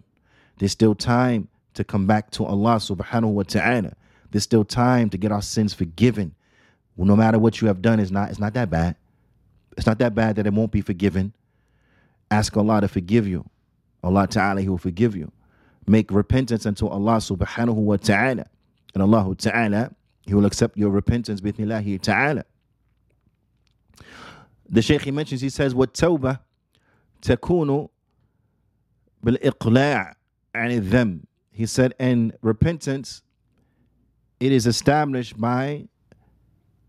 There's 0.58 0.72
still 0.72 0.96
time 0.96 1.48
to 1.74 1.84
come 1.84 2.06
back 2.06 2.32
to 2.32 2.46
Allah 2.46 2.76
subhanahu 2.76 3.32
wa 3.32 3.44
ta'ala. 3.44 3.94
There's 4.32 4.44
still 4.44 4.66
time 4.66 5.10
to 5.10 5.18
get 5.18 5.32
our 5.32 5.42
sins 5.42 5.74
forgiven. 5.74 6.36
No 6.98 7.16
matter 7.16 7.40
what 7.40 7.62
you 7.62 7.68
have 7.68 7.82
done, 7.82 8.00
it's 8.00 8.12
not, 8.12 8.30
it's 8.30 8.40
not 8.40 8.54
that 8.54 8.70
bad. 8.70 8.96
It's 9.78 9.88
not 9.88 10.00
that 10.00 10.14
bad 10.14 10.36
that 10.36 10.46
it 10.46 10.54
won't 10.54 10.72
be 10.72 10.82
forgiven. 10.82 11.34
Ask 12.30 12.56
Allah 12.56 12.82
to 12.82 12.88
forgive 12.88 13.28
you. 13.28 13.50
Allah 14.04 14.28
Ta'ala, 14.28 14.62
He 14.62 14.70
will 14.70 14.78
forgive 14.78 15.16
you. 15.16 15.32
Make 15.88 16.12
repentance 16.12 16.66
unto 16.66 16.88
Allah 16.88 17.18
subhanahu 17.18 17.76
wa 17.76 17.98
ta'ala. 17.98 18.46
And 18.94 19.02
Allah 19.04 19.36
Ta'ala, 19.36 19.92
he 20.26 20.34
will 20.34 20.46
accept 20.46 20.78
your 20.78 20.90
repentance, 20.90 21.42
bismillahi 21.42 22.00
ta'ala. 22.00 22.46
The 24.70 24.82
Shaykh 24.82 25.02
he 25.02 25.12
mentions, 25.12 25.42
he 25.42 25.50
says, 25.50 25.76
What 25.76 25.94
tawbah 25.94 26.40
takunu 27.22 27.90
bil 29.24 29.36
iqla' 29.36 30.14
and 30.54 30.86
them. 30.86 31.28
He 31.52 31.66
said, 31.66 31.94
and 32.00 32.36
repentance, 32.42 33.22
it 34.40 34.52
is 34.52 34.66
established 34.68 35.40
by 35.40 35.88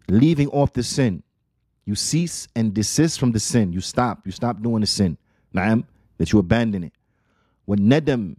leaving 0.08 0.48
off 0.48 0.72
the 0.72 0.82
sin. 0.82 1.22
You 1.84 1.94
cease 1.94 2.48
and 2.56 2.72
desist 2.72 3.20
from 3.20 3.32
the 3.32 3.40
sin. 3.40 3.72
You 3.72 3.80
stop. 3.80 4.24
You 4.24 4.32
stop 4.32 4.62
doing 4.62 4.80
the 4.80 4.86
sin. 4.86 5.18
Na'am, 5.54 5.84
that 6.18 6.32
you 6.32 6.38
abandon 6.38 6.84
it. 6.84 6.92
When 7.66 7.80
nadam 7.80 8.36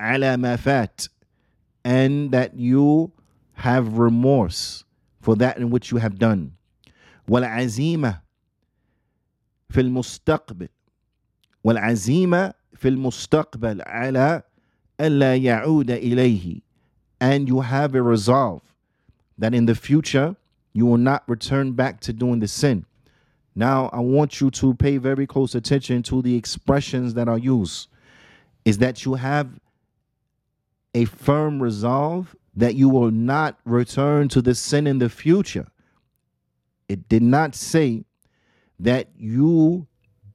ala 0.00 0.38
ma 0.38 0.56
fat, 0.56 1.08
and 1.84 2.30
that 2.30 2.56
you 2.56 3.12
have 3.53 3.97
remorse 3.97 4.83
for 5.21 5.35
that 5.35 5.57
in 5.57 5.69
which 5.69 5.91
you 5.91 5.97
have 5.97 6.17
done. 6.17 6.53
وَالْعَزِيمَةِ 7.27 8.21
في 9.69 9.81
المستقبل 9.81 10.67
والعزيمة 11.63 12.53
في 12.73 12.87
المستقبل 12.87 13.81
على 13.81 14.43
ألا 15.01 15.35
يعود 15.35 15.91
إليه 15.91 16.61
and 17.21 17.47
you 17.47 17.61
have 17.61 17.95
a 17.95 18.01
resolve 18.01 18.61
that 19.37 19.53
in 19.53 19.65
the 19.65 19.75
future 19.75 20.35
you 20.73 20.85
will 20.85 20.97
not 20.97 21.23
return 21.27 21.73
back 21.73 21.99
to 21.99 22.13
doing 22.13 22.39
the 22.39 22.47
sin. 22.47 22.85
Now, 23.55 23.89
I 23.91 23.99
want 23.99 24.39
you 24.39 24.49
to 24.51 24.73
pay 24.75 24.97
very 24.97 25.27
close 25.27 25.53
attention 25.53 26.03
to 26.03 26.21
the 26.21 26.35
expressions 26.35 27.15
that 27.15 27.27
are 27.27 27.37
used. 27.37 27.89
Is 28.63 28.77
that 28.77 29.03
you 29.03 29.15
have 29.15 29.59
a 30.93 31.05
firm 31.05 31.61
resolve 31.61 32.35
that 32.56 32.74
you 32.74 32.88
will 32.88 33.10
not 33.10 33.58
return 33.64 34.28
to 34.28 34.42
the 34.42 34.54
sin 34.54 34.86
in 34.86 34.98
the 34.98 35.08
future. 35.08 35.66
It 36.88 37.08
did 37.08 37.22
not 37.22 37.54
say 37.54 38.04
that 38.78 39.08
you 39.16 39.86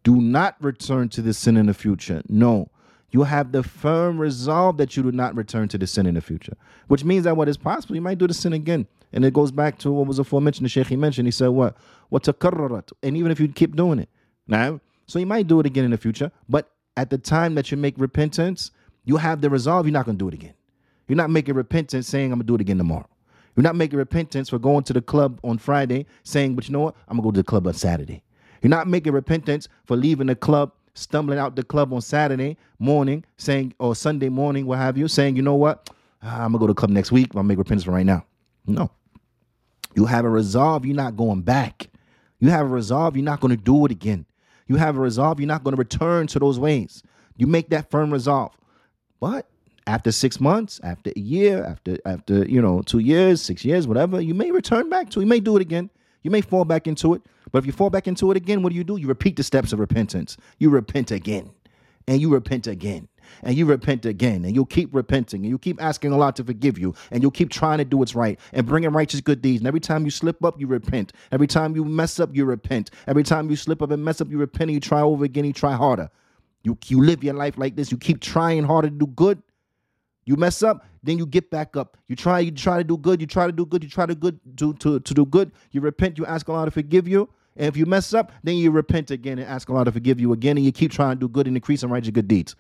do 0.03 0.15
not 0.15 0.55
return 0.62 1.10
to 1.10 1.21
the 1.21 1.34
sin 1.34 1.58
in 1.58 1.67
the 1.67 1.73
future. 1.73 2.21
No, 2.27 2.69
you 3.12 3.23
have 3.23 3.51
the 3.51 3.63
firm 3.63 4.19
resolve 4.19 4.77
that 4.77 4.95
you 4.95 5.03
do 5.03 5.12
not 5.12 5.36
return 5.36 5.67
to 5.69 5.77
the 5.77 5.88
sin 5.88 6.05
in 6.05 6.15
the 6.15 6.21
future, 6.21 6.55
which 6.88 7.03
means 7.03 7.23
that 7.23 7.38
what 7.38 7.49
is 7.49 7.58
possible, 7.58 7.95
you 7.95 8.01
might 8.01 8.17
do 8.17 8.27
the 8.27 8.34
sin 8.34 8.53
again. 8.53 8.88
And 9.12 9.25
it 9.25 9.34
goes 9.34 9.51
back 9.51 9.79
to 9.79 9.91
what 9.91 10.08
was 10.08 10.19
aforementioned, 10.19 10.65
the 10.65 10.69
Sheikh 10.69 10.88
he 10.88 10.95
mentioned. 10.95 11.27
He 11.27 11.32
said, 11.32 11.47
What? 11.47 11.75
What 12.10 12.23
takarrarat? 12.23 12.91
And 13.01 13.17
even 13.17 13.32
if 13.32 13.39
you 13.39 13.47
keep 13.47 13.75
doing 13.75 13.99
it. 13.99 14.10
Now, 14.47 14.82
so 15.08 15.17
you 15.17 15.25
might 15.25 15.47
do 15.47 15.60
it 15.60 15.65
again 15.65 15.86
in 15.86 15.91
the 15.91 15.97
future, 15.97 16.32
but 16.47 16.71
at 16.95 17.10
the 17.10 17.17
time 17.17 17.55
that 17.55 17.71
you 17.71 17.77
make 17.77 17.95
repentance, 17.97 18.71
you 19.05 19.17
have 19.17 19.41
the 19.41 19.49
resolve, 19.49 19.88
you're 19.88 19.93
not 19.93 20.05
going 20.05 20.17
to 20.17 20.23
do 20.23 20.27
it 20.27 20.34
again. 20.36 20.53
You're 21.09 21.17
not 21.17 21.29
making 21.29 21.55
repentance 21.55 22.07
saying, 22.07 22.31
I'm 22.31 22.39
going 22.39 22.45
to 22.45 22.47
do 22.47 22.55
it 22.55 22.61
again 22.61 22.77
tomorrow. 22.77 23.09
You're 23.57 23.63
not 23.63 23.75
making 23.75 23.99
repentance 23.99 24.47
for 24.49 24.59
going 24.59 24.85
to 24.85 24.93
the 24.93 25.01
club 25.01 25.41
on 25.43 25.57
Friday 25.57 26.05
saying, 26.23 26.55
But 26.55 26.69
you 26.69 26.71
know 26.73 26.79
what? 26.79 26.95
I'm 27.09 27.17
going 27.17 27.23
to 27.23 27.27
go 27.27 27.31
to 27.31 27.39
the 27.39 27.43
club 27.43 27.67
on 27.67 27.73
Saturday. 27.73 28.23
You're 28.61 28.69
not 28.69 28.87
making 28.87 29.11
repentance 29.11 29.67
for 29.85 29.97
leaving 29.97 30.27
the 30.27 30.35
club 30.35 30.71
stumbling 30.93 31.39
out 31.39 31.55
the 31.55 31.63
club 31.63 31.93
on 31.93 32.01
Saturday 32.01 32.57
morning, 32.77 33.23
saying, 33.37 33.73
or 33.79 33.95
Sunday 33.95 34.29
morning, 34.29 34.65
what 34.65 34.77
have 34.77 34.97
you, 34.97 35.07
saying, 35.07 35.35
you 35.35 35.41
know 35.41 35.55
what, 35.55 35.89
ah, 36.21 36.43
I'm 36.43 36.51
gonna 36.51 36.59
go 36.59 36.67
to 36.67 36.73
the 36.73 36.77
club 36.77 36.91
next 36.91 37.11
week. 37.11 37.27
I'm 37.27 37.39
gonna 37.39 37.47
make 37.47 37.57
repentance 37.57 37.85
for 37.85 37.91
right 37.91 38.05
now. 38.05 38.25
No. 38.65 38.91
You 39.95 40.05
have 40.05 40.25
a 40.25 40.29
resolve, 40.29 40.85
you're 40.85 40.95
not 40.95 41.17
going 41.17 41.41
back. 41.41 41.89
You 42.39 42.49
have 42.49 42.65
a 42.65 42.69
resolve, 42.69 43.15
you're 43.15 43.25
not 43.25 43.39
gonna 43.39 43.57
do 43.57 43.85
it 43.85 43.91
again. 43.91 44.25
You 44.67 44.75
have 44.75 44.97
a 44.97 44.99
resolve, 44.99 45.39
you're 45.39 45.47
not 45.47 45.63
gonna 45.63 45.77
return 45.77 46.27
to 46.27 46.39
those 46.39 46.59
ways. 46.59 47.01
You 47.37 47.47
make 47.47 47.69
that 47.69 47.89
firm 47.89 48.11
resolve. 48.11 48.51
But 49.19 49.47
after 49.89 50.12
six 50.12 50.39
months, 50.39 50.80
after 50.84 51.12
a 51.15 51.19
year, 51.19 51.65
after 51.65 51.97
after 52.06 52.45
you 52.47 52.62
know 52.62 52.82
two 52.84 52.99
years, 52.99 53.41
six 53.41 53.65
years, 53.65 53.88
whatever, 53.88 54.21
you 54.21 54.36
may 54.36 54.52
return 54.52 54.88
back 54.88 55.10
to. 55.10 55.19
You 55.19 55.25
may 55.25 55.39
do 55.39 55.58
it 55.58 55.62
again. 55.62 55.89
You 56.21 56.30
may 56.30 56.41
fall 56.41 56.63
back 56.63 56.86
into 56.86 57.15
it. 57.15 57.23
But 57.52 57.60
if 57.60 57.65
you 57.65 57.71
fall 57.71 57.89
back 57.89 58.08
into 58.08 58.30
it 58.30 58.38
again, 58.38 58.62
what 58.62 58.69
do 58.69 58.75
you 58.75 58.84
do? 58.84 58.97
You 58.97 59.08
repeat 59.08 59.36
the 59.36 59.43
steps 59.43 59.73
of 59.73 59.80
repentance. 59.80 60.38
You 60.60 60.69
repent 60.69 61.10
again, 61.10 61.49
and 62.08 62.21
you 62.21 62.30
repent 62.30 62.67
again, 62.67 63.08
and 63.41 63.58
you 63.58 63.65
repent 63.65 64.06
again, 64.06 64.45
and 64.45 64.54
you'll 64.54 64.67
keep 64.67 64.93
repenting, 64.93 65.41
and 65.41 65.49
you 65.49 65.58
keep 65.58 65.82
asking 65.82 66.13
Allah 66.13 66.34
to 66.34 66.43
forgive 66.43 66.78
you, 66.78 66.93
and 67.10 67.23
you'll 67.23 67.32
keep 67.32 67.49
trying 67.49 67.80
to 67.80 67.86
do 67.86 67.97
what's 67.97 68.13
right 68.13 68.39
and 68.54 68.67
bringing 68.67 68.91
righteous 68.91 69.21
good 69.21 69.41
deeds. 69.41 69.62
And 69.62 69.67
every 69.67 69.80
time 69.80 70.06
you 70.06 70.12
slip 70.12 70.43
up, 70.45 70.60
you 70.60 70.67
repent. 70.67 71.13
Every 71.32 71.47
time 71.47 71.75
you 71.75 71.84
mess 71.84 72.19
up, 72.19 72.36
you 72.36 72.45
repent. 72.45 72.91
Every 73.08 73.23
time 73.23 73.49
you 73.49 73.56
slip 73.56 73.82
up 73.82 73.89
and 73.89 74.06
mess 74.06 74.21
up, 74.21 74.30
you 74.30 74.38
repent, 74.38 74.69
and 74.69 74.75
you 74.75 74.82
try 74.82 75.02
over 75.02 75.25
again, 75.25 75.45
you 75.45 75.54
try 75.54 75.73
harder. 75.73 76.12
You, 76.63 76.78
you 76.86 77.02
live 77.04 77.23
your 77.23 77.34
life 77.34 77.58
like 77.58 77.75
this. 77.75 77.91
You 77.91 77.97
keep 77.97 78.19
trying 78.21 78.63
harder 78.65 78.89
to 78.89 78.95
do 78.95 79.08
good. 79.08 79.41
You 80.29 80.35
mess 80.35 80.61
up, 80.61 80.85
then 81.01 81.17
you 81.17 81.25
get 81.25 81.49
back 81.49 81.75
up. 81.75 81.97
You 82.07 82.15
try, 82.15 82.37
you 82.37 82.51
try 82.51 82.77
to 82.77 82.83
do 82.83 82.97
good, 82.97 83.19
you 83.19 83.25
try 83.25 83.47
to 83.47 83.51
do 83.51 83.65
good, 83.65 83.83
you 83.83 83.89
try 83.89 84.05
to 84.05 84.13
good 84.13 84.39
to, 84.57 84.75
to, 84.75 84.99
to 84.99 85.13
do 85.15 85.25
good. 85.25 85.51
You 85.71 85.81
repent, 85.81 86.19
you 86.19 86.25
ask 86.27 86.47
Allah 86.47 86.65
to 86.65 86.71
forgive 86.71 87.07
you. 87.07 87.27
And 87.55 87.65
if 87.65 87.75
you 87.75 87.87
mess 87.87 88.13
up, 88.13 88.31
then 88.43 88.55
you 88.57 88.69
repent 88.69 89.09
again 89.09 89.39
and 89.39 89.47
ask 89.47 89.67
Allah 89.71 89.85
to 89.85 89.91
forgive 89.91 90.19
you 90.19 90.31
again, 90.31 90.55
and 90.55 90.63
you 90.63 90.71
keep 90.71 90.91
trying 90.91 91.15
to 91.15 91.19
do 91.19 91.27
good 91.27 91.47
and 91.47 91.57
increase 91.57 91.81
and 91.81 91.91
righteous 91.91 92.11
good 92.11 92.27
deeds. 92.27 92.55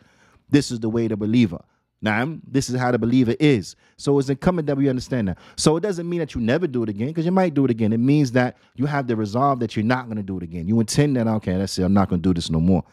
This 0.49 0.71
is 0.71 0.79
the 0.79 0.89
way 0.89 1.07
the 1.07 1.15
believer. 1.15 1.59
Now, 2.01 2.39
this 2.47 2.71
is 2.71 2.79
how 2.79 2.91
the 2.91 2.97
believer 2.97 3.35
is. 3.39 3.75
So 3.97 4.17
it's 4.17 4.29
incumbent 4.29 4.65
that 4.65 4.75
we 4.75 4.89
understand 4.89 5.27
that. 5.27 5.37
So 5.55 5.77
it 5.77 5.81
doesn't 5.81 6.09
mean 6.09 6.21
that 6.21 6.33
you 6.33 6.41
never 6.41 6.65
do 6.65 6.81
it 6.81 6.89
again, 6.89 7.09
because 7.09 7.25
you 7.25 7.31
might 7.31 7.53
do 7.53 7.65
it 7.65 7.69
again. 7.69 7.93
It 7.93 7.99
means 7.99 8.31
that 8.31 8.57
you 8.77 8.87
have 8.87 9.05
the 9.05 9.15
resolve 9.15 9.59
that 9.59 9.75
you're 9.75 9.85
not 9.85 10.05
going 10.05 10.17
to 10.17 10.23
do 10.23 10.37
it 10.37 10.43
again. 10.43 10.67
You 10.67 10.79
intend 10.79 11.17
that, 11.17 11.27
okay, 11.27 11.55
that's 11.55 11.77
it, 11.77 11.83
I'm 11.83 11.93
not 11.93 12.09
going 12.09 12.19
to 12.19 12.27
do 12.27 12.33
this 12.33 12.49
no 12.49 12.59
more. 12.59 12.83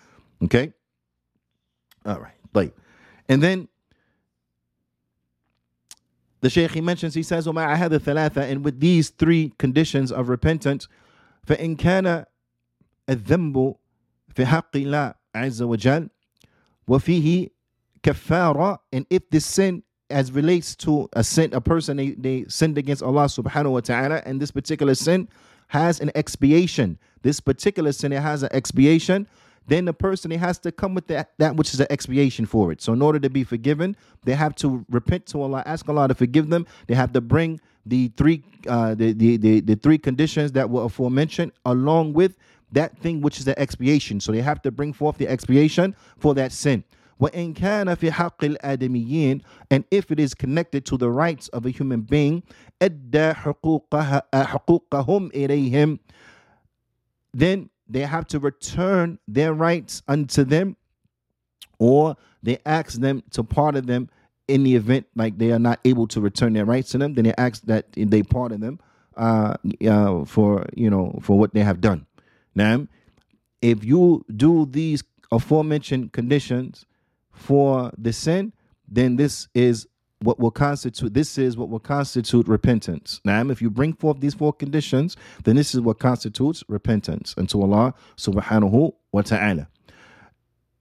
Okay? 0.45 0.75
All 2.05 2.21
right. 2.21 2.35
Like, 2.53 2.77
and 3.31 3.43
then 3.43 3.69
the 6.42 6.50
Shaykh 6.50 6.72
he 6.72 6.82
mentions, 6.82 7.14
he 7.14 7.24
says, 7.24 7.48
I 7.48 7.76
had 7.76 7.92
the 7.92 8.00
thalatha, 8.00 8.42
and 8.42 8.66
with 8.66 8.80
these 8.80 9.10
three 9.10 9.54
conditions 9.58 10.12
of 10.12 10.28
repentance, 10.28 10.88
فإن 11.48 11.78
كان 11.78 12.26
الذنب 13.10 13.76
في 14.36 14.46
حق 14.46 14.76
الله 14.76 15.14
عز 15.36 15.62
وجل 15.62 16.10
وفيه 16.88 17.50
كفارة 18.04 18.80
and 18.94 19.06
if 19.10 19.30
this 19.30 19.46
sin 19.46 19.84
as 20.10 20.32
relates 20.32 20.76
to 20.76 21.10
a 21.14 21.24
sin 21.24 21.54
a 21.54 21.62
person 21.62 21.98
they, 21.98 22.12
they 22.12 22.46
sinned 22.48 22.78
against 22.78 23.02
Allah 23.02 23.26
subhanahu 23.26 23.72
wa 23.72 23.80
ta'ala 23.80 24.22
and 24.26 24.42
this 24.42 24.52
particular 24.52 24.96
sin 24.96 25.28
has 25.68 26.00
an 26.00 26.12
expiation 26.16 26.98
this 27.22 27.40
particular 27.40 27.92
sin 27.92 28.12
it 28.12 28.22
has 28.22 28.44
an 28.44 28.50
expiation 28.52 29.28
then 29.68 29.86
the 29.86 29.94
person 29.94 30.32
he 30.32 30.38
has 30.38 30.58
to 30.60 30.72
come 30.72 30.94
with 30.94 31.08
that 31.08 31.32
that 31.38 31.56
which 31.56 31.74
is 31.74 31.80
an 31.80 31.88
expiation 31.90 32.46
for 32.46 32.72
it. 32.72 32.82
So 32.82 32.94
in 32.94 33.02
order 33.02 33.20
to 33.20 33.30
be 33.30 33.44
forgiven, 33.44 33.96
they 34.24 34.34
have 34.34 34.56
to 34.56 34.86
repent 34.90 35.28
to 35.28 35.42
Allah, 35.42 35.64
ask 35.66 35.88
Allah 35.88 36.08
to 36.08 36.16
forgive 36.16 36.50
them. 36.50 36.66
They 36.88 36.96
have 36.96 37.14
to 37.14 37.22
bring 37.22 37.62
the 37.86 38.10
three 38.18 38.44
uh, 38.68 38.96
the, 38.96 39.14
the 39.14 39.38
the 39.38 39.60
the 39.62 39.76
three 39.76 39.98
conditions 39.98 40.52
that 40.54 40.70
were 40.70 40.84
aforementioned 40.84 41.52
along 41.66 42.14
with 42.14 42.38
that 42.72 42.98
thing 43.00 43.22
which 43.22 43.40
is 43.40 43.46
the 43.46 43.60
expiation. 43.60 44.20
So 44.20 44.32
they 44.32 44.42
have 44.42 44.62
to 44.64 44.72
bring 44.72 44.94
forth 44.94 45.18
the 45.18 45.28
expiation 45.28 45.96
for 46.18 46.34
that 46.36 46.52
sin. 46.52 46.84
وإن 47.22 47.54
كان 47.54 47.96
في 47.96 48.12
حق 48.12 48.44
الآدميين 48.44 49.42
and 49.70 49.84
if 49.92 50.12
it 50.12 50.20
is 50.20 50.34
connected 50.34 50.86
to 50.86 50.98
the 50.98 51.10
rights 51.10 51.48
of 51.50 51.68
a 51.68 51.70
human 51.70 52.02
being 52.02 52.42
أدى 52.82 53.34
حقوقها 53.34 54.22
حقوقهم 54.34 55.30
إليهم 55.32 56.00
then 57.34 57.70
they 57.89 58.01
have 58.01 58.27
to 58.27 58.39
return 58.39 59.19
their 59.29 59.55
rights 59.55 60.03
unto 60.09 60.45
them 60.45 60.77
or 61.79 62.17
they 62.43 62.59
ask 62.67 63.01
them 63.01 63.23
to 63.31 63.45
pardon 63.45 63.87
them 63.87 64.09
in 64.49 64.63
the 64.63 64.77
event 64.77 65.07
like 65.15 65.39
they 65.39 65.53
are 65.53 65.59
not 65.59 65.81
able 65.85 66.07
to 66.07 66.21
return 66.21 66.53
their 66.53 66.65
rights 66.65 66.91
to 66.91 66.99
them 66.99 67.15
then 67.15 67.25
they 67.25 67.35
ask 67.39 67.63
that 67.63 67.87
they 67.93 68.23
pardon 68.23 68.61
them 68.61 68.79
uh, 69.17 69.57
uh, 69.89 70.25
for 70.25 70.67
you 70.75 70.91
know 70.91 71.19
for 71.23 71.39
what 71.39 71.55
they 71.55 71.61
have 71.61 71.81
done. 71.81 72.07
Now 72.55 72.87
if 73.63 73.85
you 73.85 74.25
do 74.35 74.67
these 74.67 75.03
aforementioned 75.33 76.13
conditions 76.13 76.87
for 77.33 77.91
the 77.97 78.13
sin, 78.13 78.53
then 78.87 79.17
this 79.17 79.49
is 79.55 79.87
what 80.22 80.40
will 80.40 80.52
constitute 80.52 81.14
this 81.14 81.38
is 81.38 81.58
what 81.58 81.70
will 81.70 81.80
constitute 81.80 82.48
repentance. 82.48 83.20
Now, 83.26 83.42
if 83.50 83.62
you 83.62 83.70
bring 83.70 83.94
forth 83.94 84.20
these 84.20 84.36
four 84.36 84.54
conditions, 84.54 85.18
then 85.44 85.56
this 85.56 85.74
is 85.74 85.82
what 85.82 86.00
constitutes 86.00 86.64
repentance 86.68 87.34
unto 87.38 87.62
Allah 87.62 87.94
subhanahu 88.18 88.94
wa 89.12 89.22
ta'ala. 89.22 89.68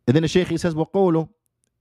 And 0.07 0.15
then 0.15 0.23
the 0.23 0.29
Shaykh 0.29 0.49
he 0.49 0.59
says, 0.59 0.75
وَقَوْلُ 0.75 1.29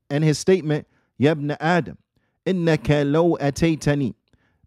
and 0.10 0.24
his 0.24 0.40
statement, 0.40 0.88
يَبْنَ 1.20 1.58
آدَمْ 1.58 1.98
إِنَّكَ 2.46 2.86
لَوْ 2.86 3.38
أَتَيْتَنِي 3.40 4.14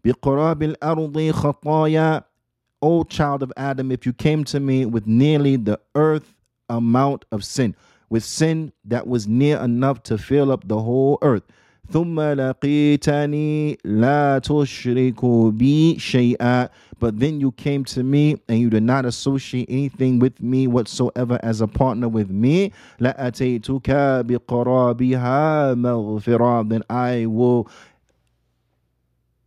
بِقُرَابِ 0.05 0.77
الْأَرْضِ 0.77 1.33
خَطَايَا 1.33 2.25
O 2.83 3.05
child 3.05 3.45
of 3.45 3.53
Adam, 3.57 3.93
if 3.93 4.05
you 4.05 4.13
came 4.13 4.43
to 4.43 4.59
me 4.59 4.85
with 4.85 5.07
nearly 5.07 5.57
the 5.57 5.79
earth 5.95 6.35
amount 6.69 7.25
of 7.31 7.45
sin, 7.45 7.77
with 8.11 8.25
sin 8.25 8.73
that 8.85 9.07
was 9.07 9.29
near 9.29 9.59
enough 9.59 10.03
to 10.03 10.19
fill 10.19 10.51
up 10.51 10.67
the 10.67 10.81
whole 10.81 11.19
earth. 11.23 11.45
ثم 11.91 12.21
لقيتني 12.21 13.79
لا 13.85 14.39
تشرك 14.39 15.25
بي 15.53 15.99
شيئا 15.99 16.69
but 17.01 17.19
then 17.19 17.41
you 17.41 17.51
came 17.53 17.85
to 17.85 18.05
me 18.05 18.37
and 18.49 18.61
you 18.61 18.71
did 18.71 18.85
not 18.85 19.05
associate 19.05 19.67
anything 19.69 20.21
with 20.21 20.41
me 20.41 20.69
whatsoever 20.69 21.39
as 21.43 21.61
a 21.61 21.67
partner 21.67 22.09
with 22.09 22.31
me 22.31 22.71
لأتيتك 23.01 23.91
بقرابها 24.27 25.75
مغفرة 25.75 26.69
then 26.69 26.83
I 26.89 27.27
will 27.27 27.69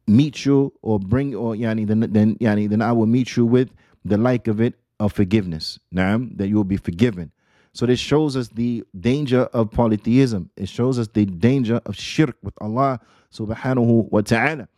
meet 0.08 0.45
you 0.45 0.73
or 0.81 0.99
bring 0.99 1.34
or 1.34 1.55
yani 1.55 1.88
then 1.88 2.01
then 2.12 2.36
yani 2.36 2.69
then 2.69 2.81
I 2.81 2.91
will 2.91 3.08
meet 3.08 3.36
you 3.38 3.45
with 3.45 3.69
the 4.03 4.17
like 4.17 4.47
of 4.47 4.62
it 4.62 4.75
of 4.99 5.13
forgiveness 5.13 5.79
now 5.91 6.21
that 6.36 6.47
you 6.47 6.55
will 6.55 6.63
be 6.63 6.77
forgiven 6.77 7.31
so 7.73 7.86
this 7.86 7.99
shows 7.99 8.38
us 8.38 8.47
the 8.47 8.86
danger 8.97 9.41
of 9.51 9.69
polytheism. 9.69 10.49
It 10.55 10.69
shows 10.69 10.97
us 10.97 11.10
the 11.10 11.25
danger 11.25 11.81
of 11.86 11.97
shirk 11.97 12.38
with 12.41 12.53
Allah 12.62 13.01
subhanahu 13.34 14.10
wa 14.10 14.21
ta'ala. 14.21 14.69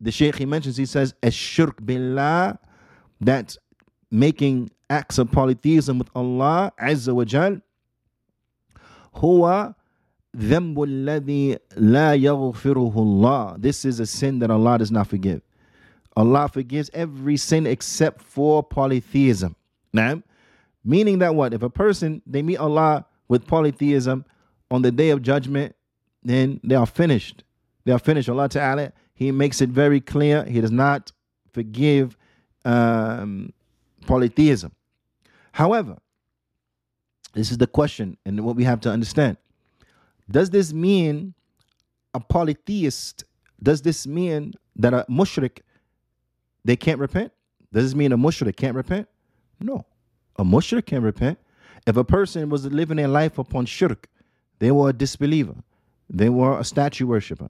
The 0.00 0.10
Shaykh 0.10 0.36
he 0.36 0.46
mentions, 0.46 0.78
he 0.78 0.86
says, 0.86 1.14
a 1.22 1.30
shirk 1.30 1.84
billah, 1.84 2.58
that 3.20 3.56
making 4.10 4.70
acts 4.88 5.18
of 5.18 5.30
polytheism 5.30 5.98
with 5.98 6.08
Allah 6.14 6.72
azza 6.80 7.14
wa 7.14 7.24
jal, 7.24 7.60
huwa 9.16 9.74
ذنب 10.36 10.78
الذي 10.78 11.58
لا 11.76 12.14
يغفره 12.14 12.94
الله. 12.96 13.60
This 13.60 13.84
is 13.84 14.00
a 14.00 14.06
sin 14.06 14.38
that 14.38 14.50
Allah 14.50 14.78
does 14.78 14.90
not 14.90 15.06
forgive. 15.06 15.42
Allah 16.16 16.48
forgives 16.48 16.90
every 16.94 17.36
sin 17.36 17.66
except 17.66 18.22
for 18.22 18.62
polytheism. 18.62 19.54
Now, 19.92 20.22
Meaning 20.85 21.19
that 21.19 21.33
what? 21.33 21.53
If 21.53 21.63
a 21.63 21.69
person 21.69 22.21
they 22.27 22.43
meet 22.43 22.57
Allah 22.57 23.05
with 23.27 23.47
polytheism 23.47 24.23
on 24.69 24.83
the 24.83 24.91
day 24.91 25.09
of 25.09 25.23
judgment, 25.23 25.75
then 26.23 26.59
they 26.63 26.75
are 26.75 26.85
finished. 26.85 27.43
They 27.85 27.91
are 27.91 27.99
finished. 27.99 28.29
Allah 28.29 28.47
Ta'ala, 28.47 28.93
He 29.15 29.31
makes 29.31 29.61
it 29.61 29.69
very 29.69 29.99
clear. 29.99 30.43
He 30.45 30.61
does 30.61 30.71
not 30.71 31.11
forgive 31.51 32.15
um, 32.63 33.51
polytheism. 34.05 34.71
However, 35.51 35.97
this 37.33 37.51
is 37.51 37.57
the 37.57 37.67
question 37.67 38.17
and 38.25 38.39
what 38.45 38.55
we 38.55 38.63
have 38.63 38.79
to 38.81 38.91
understand. 38.91 39.37
Does 40.29 40.51
this 40.51 40.71
mean 40.73 41.33
a 42.13 42.19
polytheist? 42.19 43.23
Does 43.61 43.81
this 43.81 44.05
mean 44.05 44.53
that 44.75 44.93
a 44.93 45.05
mushrik 45.09 45.59
they 46.63 46.75
can't 46.75 46.99
repent? 46.99 47.31
Does 47.71 47.85
this 47.85 47.95
mean 47.95 48.11
a 48.11 48.17
mushrik 48.17 48.55
can't 48.55 48.75
repent? 48.75 49.07
No. 49.59 49.85
A 50.37 50.43
mushrik 50.43 50.85
can 50.87 51.01
repent. 51.01 51.39
If 51.87 51.97
a 51.97 52.03
person 52.03 52.49
was 52.49 52.65
living 52.65 52.97
their 52.97 53.07
life 53.07 53.37
upon 53.37 53.65
shirk, 53.65 54.07
they 54.59 54.71
were 54.71 54.89
a 54.89 54.93
disbeliever, 54.93 55.55
they 56.09 56.29
were 56.29 56.59
a 56.59 56.63
statue 56.63 57.05
worshiper, 57.05 57.49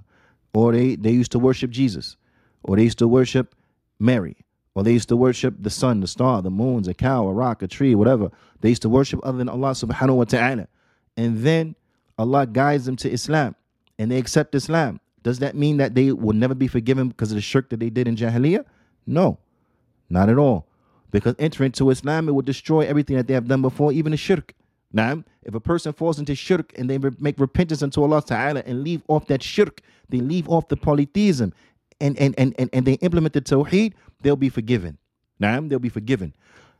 or 0.53 0.71
they, 0.73 0.95
they 0.95 1.11
used 1.11 1.31
to 1.31 1.39
worship 1.39 1.71
Jesus, 1.71 2.17
or 2.63 2.75
they 2.75 2.83
used 2.83 2.99
to 2.99 3.07
worship 3.07 3.55
Mary, 3.99 4.35
or 4.73 4.83
they 4.83 4.91
used 4.91 5.09
to 5.09 5.15
worship 5.15 5.55
the 5.59 5.69
sun, 5.69 6.01
the 6.01 6.07
star, 6.07 6.41
the 6.41 6.49
moons, 6.49 6.87
a 6.87 6.93
cow, 6.93 7.27
a 7.27 7.33
rock, 7.33 7.61
a 7.61 7.67
tree, 7.67 7.95
whatever. 7.95 8.29
They 8.61 8.69
used 8.69 8.81
to 8.81 8.89
worship 8.89 9.19
other 9.23 9.37
than 9.37 9.49
Allah 9.49 9.71
subhanahu 9.71 10.17
wa 10.17 10.23
ta'ala. 10.25 10.67
And 11.15 11.39
then 11.39 11.75
Allah 12.17 12.45
guides 12.45 12.85
them 12.85 12.97
to 12.97 13.11
Islam 13.11 13.55
and 13.97 14.11
they 14.11 14.17
accept 14.17 14.53
Islam. 14.53 14.99
Does 15.23 15.39
that 15.39 15.55
mean 15.55 15.77
that 15.77 15.95
they 15.95 16.11
will 16.11 16.35
never 16.35 16.53
be 16.53 16.67
forgiven 16.67 17.07
because 17.07 17.31
of 17.31 17.35
the 17.35 17.41
shirk 17.41 17.69
that 17.69 17.79
they 17.79 17.89
did 17.89 18.07
in 18.07 18.15
Jahiliyyah? 18.15 18.65
No, 19.07 19.37
not 20.09 20.29
at 20.29 20.37
all. 20.37 20.67
Because 21.15 21.35
entering 21.39 21.67
into 21.67 21.89
Islam, 21.91 22.27
it 22.27 22.33
will 22.33 22.41
destroy 22.41 22.81
everything 22.81 23.15
that 23.15 23.25
they 23.27 23.33
have 23.33 23.47
done 23.47 23.61
before, 23.61 23.93
even 23.93 24.11
the 24.11 24.17
shirk. 24.17 24.53
Now, 24.91 25.23
if 25.43 25.55
a 25.55 25.61
person 25.61 25.93
falls 25.93 26.19
into 26.19 26.35
shirk 26.35 26.73
and 26.77 26.89
they 26.89 26.97
make 27.19 27.39
repentance 27.39 27.81
unto 27.81 28.03
Allah 28.03 28.21
Ta'ala 28.21 28.63
and 28.65 28.83
leave 28.83 29.01
off 29.07 29.27
that 29.27 29.41
shirk, 29.41 29.79
they 30.09 30.19
leave 30.19 30.49
off 30.49 30.67
the 30.67 30.75
polytheism 30.75 31.53
and, 32.01 32.19
and, 32.19 32.35
and, 32.37 32.53
and, 32.59 32.69
and 32.73 32.85
they 32.85 32.95
implement 32.95 33.31
the 33.31 33.39
tawheed, 33.39 33.93
they'll 34.23 34.35
be 34.35 34.49
forgiven. 34.49 34.97
Now, 35.39 35.61
they'll 35.61 35.79
be 35.79 35.87
forgiven. 35.87 36.33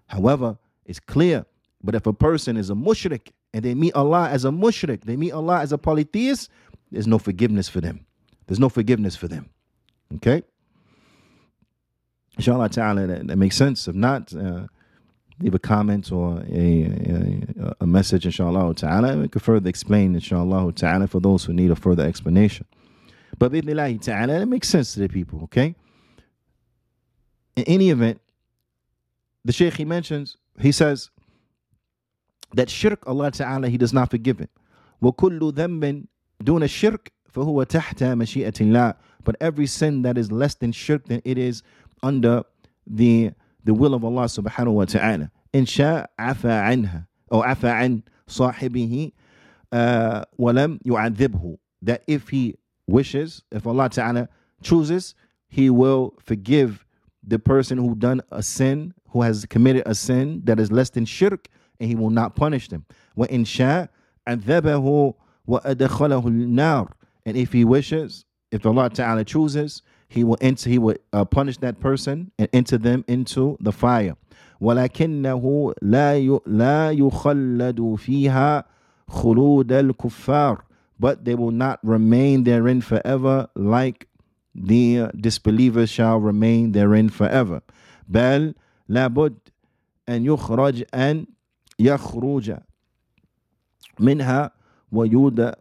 However, 0.08 0.58
it's 0.86 1.00
clear, 1.00 1.46
but 1.82 1.96
if 1.96 2.06
a 2.06 2.12
person 2.12 2.58
is 2.58 2.70
a 2.70 2.74
mushrik 2.74 3.30
and 3.54 3.64
they 3.64 3.74
meet 3.74 3.96
Allah 3.96 4.30
as 4.30 4.44
a 4.44 4.50
mushrik, 4.50 5.06
they 5.06 5.16
meet 5.16 5.32
Allah 5.32 5.62
as 5.62 5.72
a 5.72 5.78
polytheist, 5.78 6.50
there's 6.92 7.08
no 7.08 7.20
forgiveness 7.20 7.70
for 7.70 7.80
them. 7.80 8.06
There's 8.48 8.60
no 8.60 8.68
forgiveness 8.68 9.16
for 9.16 9.30
them. 9.30 9.50
Okay? 10.16 10.44
inshallah 12.37 12.69
ta'ala 12.69 13.07
that, 13.07 13.27
that 13.27 13.37
makes 13.37 13.57
sense 13.57 13.89
if 13.89 13.95
not 13.95 14.35
uh, 14.35 14.67
leave 15.41 15.55
a 15.55 15.59
comment 15.59 16.13
or 16.13 16.43
a, 16.51 16.85
a, 17.61 17.75
a 17.81 17.87
message 17.87 18.25
inshallah 18.27 18.75
ta'ala 18.75 19.17
we 19.17 19.29
could 19.29 19.43
further 19.43 19.69
explain 19.69 20.15
inshallah 20.15 20.73
ta'ala 20.73 21.07
for 21.07 21.21
those 21.21 21.45
who 21.45 21.53
need 21.53 21.71
a 21.71 21.77
further 21.77 22.05
explanation 22.07 22.67
but 23.39 23.53
bidnillahi 23.53 24.01
ta'ala 24.01 24.41
it 24.41 24.47
makes 24.47 24.69
sense 24.69 24.95
to 24.95 25.01
the 25.01 25.09
people 25.09 25.43
okay 25.43 25.75
in 27.57 27.65
any 27.65 27.91
event 27.91 28.21
the 29.45 29.53
sheikh 29.53 29.75
he 29.75 29.85
mentions 29.85 30.37
he 30.61 30.73
says 30.73 31.11
that 32.53 32.69
shirk 32.69 33.07
Allah 33.07 33.31
ta'ala 33.31 33.69
he 33.69 33.79
does 33.79 33.93
not 33.93 34.11
forgive 34.11 34.41
it 34.41 34.51
وكل 35.03 35.53
ذنب 35.55 36.05
دون 36.41 36.63
الشرك 36.63 37.13
فهو 37.29 37.63
تحت 37.63 38.03
مشيئة 38.05 38.55
الله 38.61 38.95
but 39.25 39.37
every 39.41 39.67
sin 39.67 40.03
that 40.03 40.19
is 40.19 40.31
less 40.33 40.55
than 40.55 40.73
shirk 40.73 41.07
then 41.07 41.23
it 41.25 41.39
is 41.39 41.63
under 42.05 42.43
the 42.87 43.33
the 43.65 43.75
will 43.75 43.95
of 43.95 44.05
Allah 44.05 44.25
subhanahu 44.25 44.73
wa 44.73 44.85
ta'ala. 44.85 45.31
إن 45.55 45.67
شاء 45.67 46.11
عفى 46.19 46.51
عنها 46.51 47.07
أو 47.33 47.43
عفى 47.43 47.69
عن 47.69 48.03
صاحبه 48.29 49.13
uh, 49.73 50.25
ولم 50.39 50.81
يعذبه 50.87 51.59
that 51.83 52.03
if 52.07 52.29
he 52.29 52.57
wishes, 52.87 53.43
if 53.51 53.67
Allah 53.67 53.89
ta'ala 53.89 54.29
chooses, 54.63 55.15
he 55.49 55.71
will 55.71 56.15
forgive 56.21 56.85
the 57.27 57.39
person 57.39 57.79
who 57.79 57.95
done 57.95 58.21
a 58.31 58.43
sin, 58.43 58.95
who 59.09 59.23
has 59.23 59.45
committed 59.47 59.83
a 59.87 59.95
sin 59.95 60.43
that 60.45 60.61
is 60.61 60.71
less 60.71 60.91
than 60.91 61.05
shirk, 61.05 61.49
and 61.79 61.89
he 61.89 61.95
will 61.95 62.11
not 62.11 62.37
punish 62.37 62.69
them. 62.69 62.85
وإن 63.17 63.45
شاء 63.45 63.89
عذبه 64.27 65.15
وأدخله 65.49 66.27
النار 66.27 66.89
and 67.27 67.37
if 67.37 67.53
he 67.53 67.65
wishes, 67.65 68.25
if 68.51 68.65
Allah 68.67 68.91
Ta'ala 68.91 69.25
chooses, 69.25 69.83
he 70.15 70.25
will 70.25 70.39
enter 70.41 70.69
he 70.69 70.79
will 70.79 70.97
uh, 71.13 71.25
punish 71.25 71.59
that 71.59 71.81
person 71.81 72.31
and 72.39 72.49
enter 72.53 72.79
them 72.79 73.05
into 73.09 73.57
the 73.61 73.73
fire 73.73 74.17
ولكنه 74.61 75.73
لا 75.83 76.41
لا 76.47 76.91
يخلد 76.91 77.95
فيها 77.99 78.65
خلود 79.09 79.73
الكفار 79.73 80.65
but 80.99 81.25
they 81.25 81.35
will 81.35 81.51
not 81.51 81.79
remain 81.83 82.45
therein 82.45 82.81
forever 82.81 83.49
like 83.55 84.07
the 84.55 85.09
disbelievers 85.19 85.89
shall 85.91 86.19
remain 86.19 86.73
therein 86.73 87.09
forever 87.09 87.63
بل 88.09 88.55
لابد 88.89 89.35
أن 90.09 90.25
يخرج 90.25 90.85
أن 90.95 91.27
يخرج 91.79 92.57
منها 94.01 94.51
ويود 94.93 95.53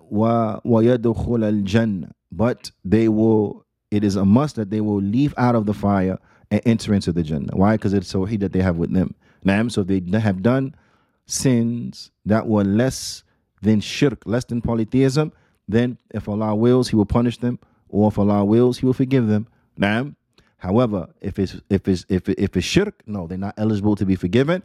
ويدخل 0.65 1.43
الجنة 1.43 2.09
but 2.32 2.71
they 2.84 3.07
will 3.07 3.62
it 3.95 4.03
is 4.03 4.16
a 4.16 4.24
must 4.24 4.57
that 4.57 4.70
they 4.70 4.80
will 4.80 5.01
leave 5.01 5.32
out 5.36 5.55
of 5.55 5.66
the 5.66 5.74
fire 5.74 6.18
and 6.51 6.61
enter 6.66 6.92
into 6.92 7.12
the 7.12 7.22
Jannah. 7.22 7.55
Why? 7.55 7.76
Because 7.76 7.92
it's 7.92 8.09
so 8.09 8.24
he 8.24 8.36
that 8.38 8.53
they 8.53 8.61
have 8.61 8.76
with 8.76 8.92
them. 8.92 9.14
Naam, 9.45 9.70
so 9.70 9.82
they 9.82 10.03
have 10.18 10.42
done 10.42 10.74
sins 11.26 12.11
that 12.26 12.47
were 12.47 12.64
less 12.64 13.22
than 13.62 13.80
shirk, 13.80 14.22
less 14.26 14.45
than 14.45 14.61
polytheism, 14.61 15.32
then 15.68 15.99
if 16.12 16.28
Allah 16.28 16.55
wills, 16.55 16.88
He 16.88 16.97
will 16.97 17.07
punish 17.07 17.38
them, 17.38 17.59
or 17.88 18.09
if 18.09 18.18
Allah 18.18 18.45
wills, 18.45 18.78
He 18.78 18.86
will 18.86 18.92
forgive 18.92 19.28
them. 19.28 19.47
Naam. 19.78 20.16
However, 20.59 21.09
if 21.20 21.38
it's 21.38 21.61
if 21.68 21.86
it's 21.88 22.07
if 22.09 22.28
it, 22.28 22.38
if 22.38 22.57
it's 22.57 22.66
shirk, 22.66 23.03
no, 23.07 23.26
they're 23.26 23.38
not 23.38 23.55
eligible 23.59 23.97
to 23.97 24.07
be 24.07 24.16
forgiven 24.16 24.62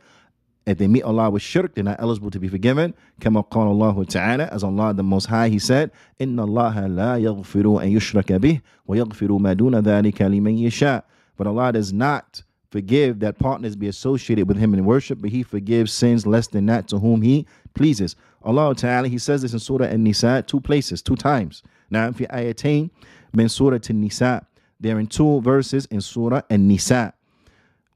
If 0.66 0.78
they 0.78 0.88
meet 0.88 1.02
Allah 1.02 1.28
with 1.28 1.42
shirk, 1.42 1.74
they're 1.74 1.84
not 1.84 2.00
eligible 2.00 2.30
to 2.30 2.40
be 2.40 2.48
forgiven. 2.48 2.94
كما 3.20 3.42
قال 3.50 3.66
الله 3.66 4.04
تعالى, 4.06 4.50
as 4.50 4.64
Allah 4.64 4.94
the 4.94 5.02
Most 5.02 5.26
High, 5.26 5.50
He 5.50 5.58
said, 5.58 5.90
إن 6.20 6.38
الله 6.38 6.86
لا 6.86 7.18
يغفر 7.18 7.82
أن 7.82 7.92
يشرك 7.92 8.32
به 8.40 8.60
ويغفر 8.88 9.38
ما 9.38 9.52
دون 9.52 9.74
ذلك 9.80 10.22
لمن 10.22 10.58
يشاء. 10.58 11.02
But 11.36 11.46
Allah 11.46 11.72
does 11.72 11.92
not 11.92 12.42
forgive 12.70 13.20
that 13.20 13.38
partners 13.38 13.76
be 13.76 13.88
associated 13.88 14.48
with 14.48 14.56
Him 14.56 14.72
in 14.72 14.86
worship, 14.86 15.20
but 15.20 15.30
He 15.30 15.42
forgives 15.42 15.92
sins 15.92 16.26
less 16.26 16.46
than 16.46 16.64
that 16.66 16.88
to 16.88 16.98
whom 16.98 17.20
He 17.20 17.46
pleases. 17.74 18.16
Allah 18.42 18.74
Ta'ala, 18.74 19.08
He 19.08 19.18
says 19.18 19.42
this 19.42 19.52
in 19.52 19.58
Surah 19.58 19.86
An-Nisa, 19.86 20.44
two 20.46 20.60
places, 20.60 21.02
two 21.02 21.16
times. 21.16 21.62
Now, 21.90 22.10
في 22.10 22.26
آيتين 22.26 22.90
من 23.34 23.48
سورة 23.48 23.82
النساء. 23.90 24.44
They're 24.80 24.98
in 24.98 25.06
two 25.06 25.42
verses 25.42 25.86
in 25.86 26.00
Surah 26.00 26.40
An-Nisa. 26.48 27.12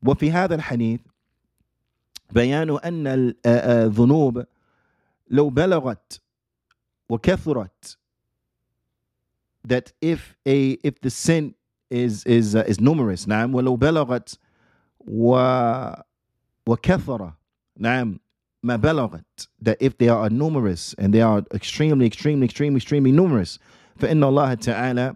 وفي 0.05 0.31
هذا 0.31 0.55
الحديث 0.55 1.01
بيان 2.34 2.70
أن 2.70 3.34
الذنوب 3.46 4.46
لو 5.30 5.50
بلغت 5.50 6.22
وكثرت 7.10 7.98
that 9.68 9.94
if 10.02 10.36
a 10.46 10.74
if 10.84 11.00
the 11.02 11.10
sin 11.10 11.56
is 11.90 12.26
is 12.26 12.56
uh, 12.56 12.64
is 12.68 12.80
numerous 12.82 13.28
نعم 13.28 13.56
ولو 13.56 13.76
بلغت 13.76 14.38
و 15.00 15.36
وكثر 16.68 17.34
نعم 17.78 18.20
ما 18.64 18.76
بلغت 18.76 19.48
that 19.62 19.78
if 19.82 19.98
they 19.98 20.10
are 20.10 20.30
numerous 20.30 20.96
and 20.98 21.14
they 21.14 21.22
are 21.22 21.44
extremely 21.54 22.06
extremely 22.06 22.46
extremely 22.46 22.78
extremely 22.78 23.12
numerous 23.12 23.60
فإن 23.96 24.24
الله 24.24 24.54
تعالى 24.54 25.16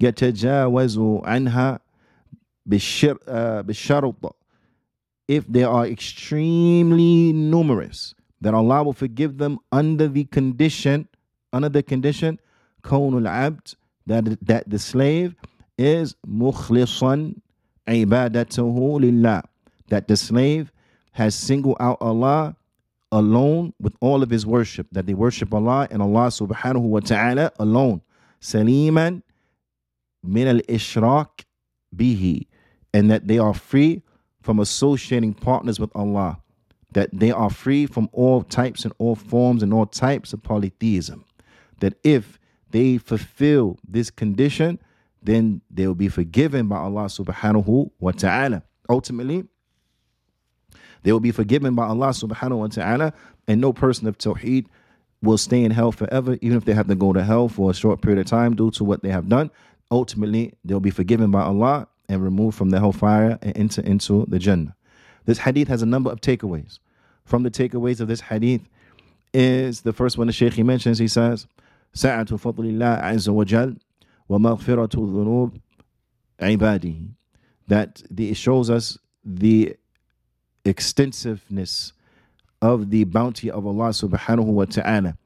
يتجاوز 0.00 0.98
عنها 0.98 1.80
بالشر 2.66 3.18
بالشرط 3.62 4.36
if 5.28 5.46
they 5.46 5.64
are 5.64 5.86
extremely 5.86 7.32
numerous, 7.32 8.14
that 8.40 8.54
Allah 8.54 8.82
will 8.82 8.92
forgive 8.92 9.38
them 9.38 9.58
under 9.72 10.08
the 10.08 10.24
condition, 10.24 11.08
under 11.52 11.68
the 11.68 11.82
condition, 11.82 12.38
kawnul 12.82 13.28
abd, 13.28 13.76
that, 14.06 14.38
that 14.46 14.68
the 14.68 14.78
slave 14.78 15.34
is 15.78 16.14
mukhlisan 16.26 17.40
ibadatuhu 17.88 19.00
lillah, 19.00 19.42
that 19.88 20.08
the 20.08 20.16
slave 20.16 20.70
has 21.12 21.34
singled 21.34 21.76
out 21.80 21.98
Allah 22.00 22.56
alone 23.12 23.72
with 23.80 23.94
all 24.00 24.22
of 24.22 24.30
his 24.30 24.44
worship, 24.44 24.88
that 24.92 25.06
they 25.06 25.14
worship 25.14 25.54
Allah 25.54 25.88
and 25.90 26.02
Allah 26.02 26.26
subhanahu 26.26 26.82
wa 26.82 27.00
ta'ala 27.00 27.52
alone. 27.58 28.02
Saliman 28.40 29.22
min 30.22 30.48
al 30.48 30.60
ishrak 30.60 31.44
bihi, 31.96 32.46
and 32.92 33.10
that 33.10 33.26
they 33.28 33.38
are 33.38 33.54
free 33.54 34.02
from 34.44 34.60
associating 34.60 35.32
partners 35.32 35.80
with 35.80 35.90
Allah, 35.96 36.38
that 36.92 37.08
they 37.14 37.30
are 37.30 37.48
free 37.48 37.86
from 37.86 38.10
all 38.12 38.42
types 38.42 38.84
and 38.84 38.92
all 38.98 39.14
forms 39.14 39.62
and 39.62 39.72
all 39.72 39.86
types 39.86 40.34
of 40.34 40.42
polytheism. 40.42 41.24
That 41.80 41.94
if 42.04 42.38
they 42.70 42.98
fulfill 42.98 43.78
this 43.88 44.10
condition, 44.10 44.78
then 45.22 45.62
they 45.70 45.86
will 45.86 45.94
be 45.94 46.10
forgiven 46.10 46.68
by 46.68 46.76
Allah 46.76 47.06
subhanahu 47.06 47.90
wa 47.98 48.10
ta'ala. 48.10 48.62
Ultimately, 48.90 49.44
they 51.04 51.12
will 51.12 51.20
be 51.20 51.32
forgiven 51.32 51.74
by 51.74 51.86
Allah 51.86 52.10
subhanahu 52.10 52.58
wa 52.58 52.66
ta'ala, 52.66 53.14
and 53.48 53.62
no 53.62 53.72
person 53.72 54.06
of 54.06 54.18
Tawheed 54.18 54.66
will 55.22 55.38
stay 55.38 55.64
in 55.64 55.70
hell 55.70 55.90
forever, 55.90 56.36
even 56.42 56.58
if 56.58 56.66
they 56.66 56.74
have 56.74 56.88
to 56.88 56.94
go 56.94 57.14
to 57.14 57.24
hell 57.24 57.48
for 57.48 57.70
a 57.70 57.74
short 57.74 58.02
period 58.02 58.18
of 58.20 58.26
time 58.26 58.54
due 58.54 58.70
to 58.72 58.84
what 58.84 59.02
they 59.02 59.08
have 59.08 59.26
done. 59.26 59.50
Ultimately, 59.90 60.52
they'll 60.66 60.80
be 60.80 60.90
forgiven 60.90 61.30
by 61.30 61.40
Allah 61.40 61.88
and 62.07 62.23
removed 62.23 62.57
from 62.57 62.69
the 62.69 62.79
hellfire 62.79 63.37
and 63.41 63.55
enter 63.57 63.81
into 63.81 64.25
the 64.27 64.39
Jannah. 64.39 64.75
This 65.25 65.39
hadith 65.39 65.67
has 65.67 65.81
a 65.81 65.85
number 65.85 66.11
of 66.11 66.21
takeaways. 66.21 66.79
From 67.25 67.43
the 67.43 67.51
takeaways 67.51 67.99
of 67.99 68.07
this 68.07 68.21
hadith 68.21 68.67
is 69.33 69.81
the 69.81 69.93
first 69.93 70.17
one 70.17 70.27
the 70.27 70.33
Shaykh 70.33 70.53
he 70.53 70.63
mentions. 70.63 70.97
He 70.97 71.07
says, 71.07 71.45
سعة 71.93 72.27
فضل 72.29 72.65
الله 72.65 73.01
عز 73.01 73.29
وجل 73.29 73.77
ومغفرة 74.29 74.95
ذنوب 74.95 75.59
عباده. 76.39 77.09
That 77.67 78.01
the, 78.09 78.31
it 78.31 78.37
shows 78.37 78.69
us 78.69 78.97
the 79.23 79.75
extensiveness 80.65 81.93
of 82.61 82.89
the 82.89 83.03
bounty 83.05 83.49
of 83.49 83.65
Allah 83.65 83.89
subhanahu 83.89 84.45
wa 84.45 84.65
ta'ala 84.65 85.17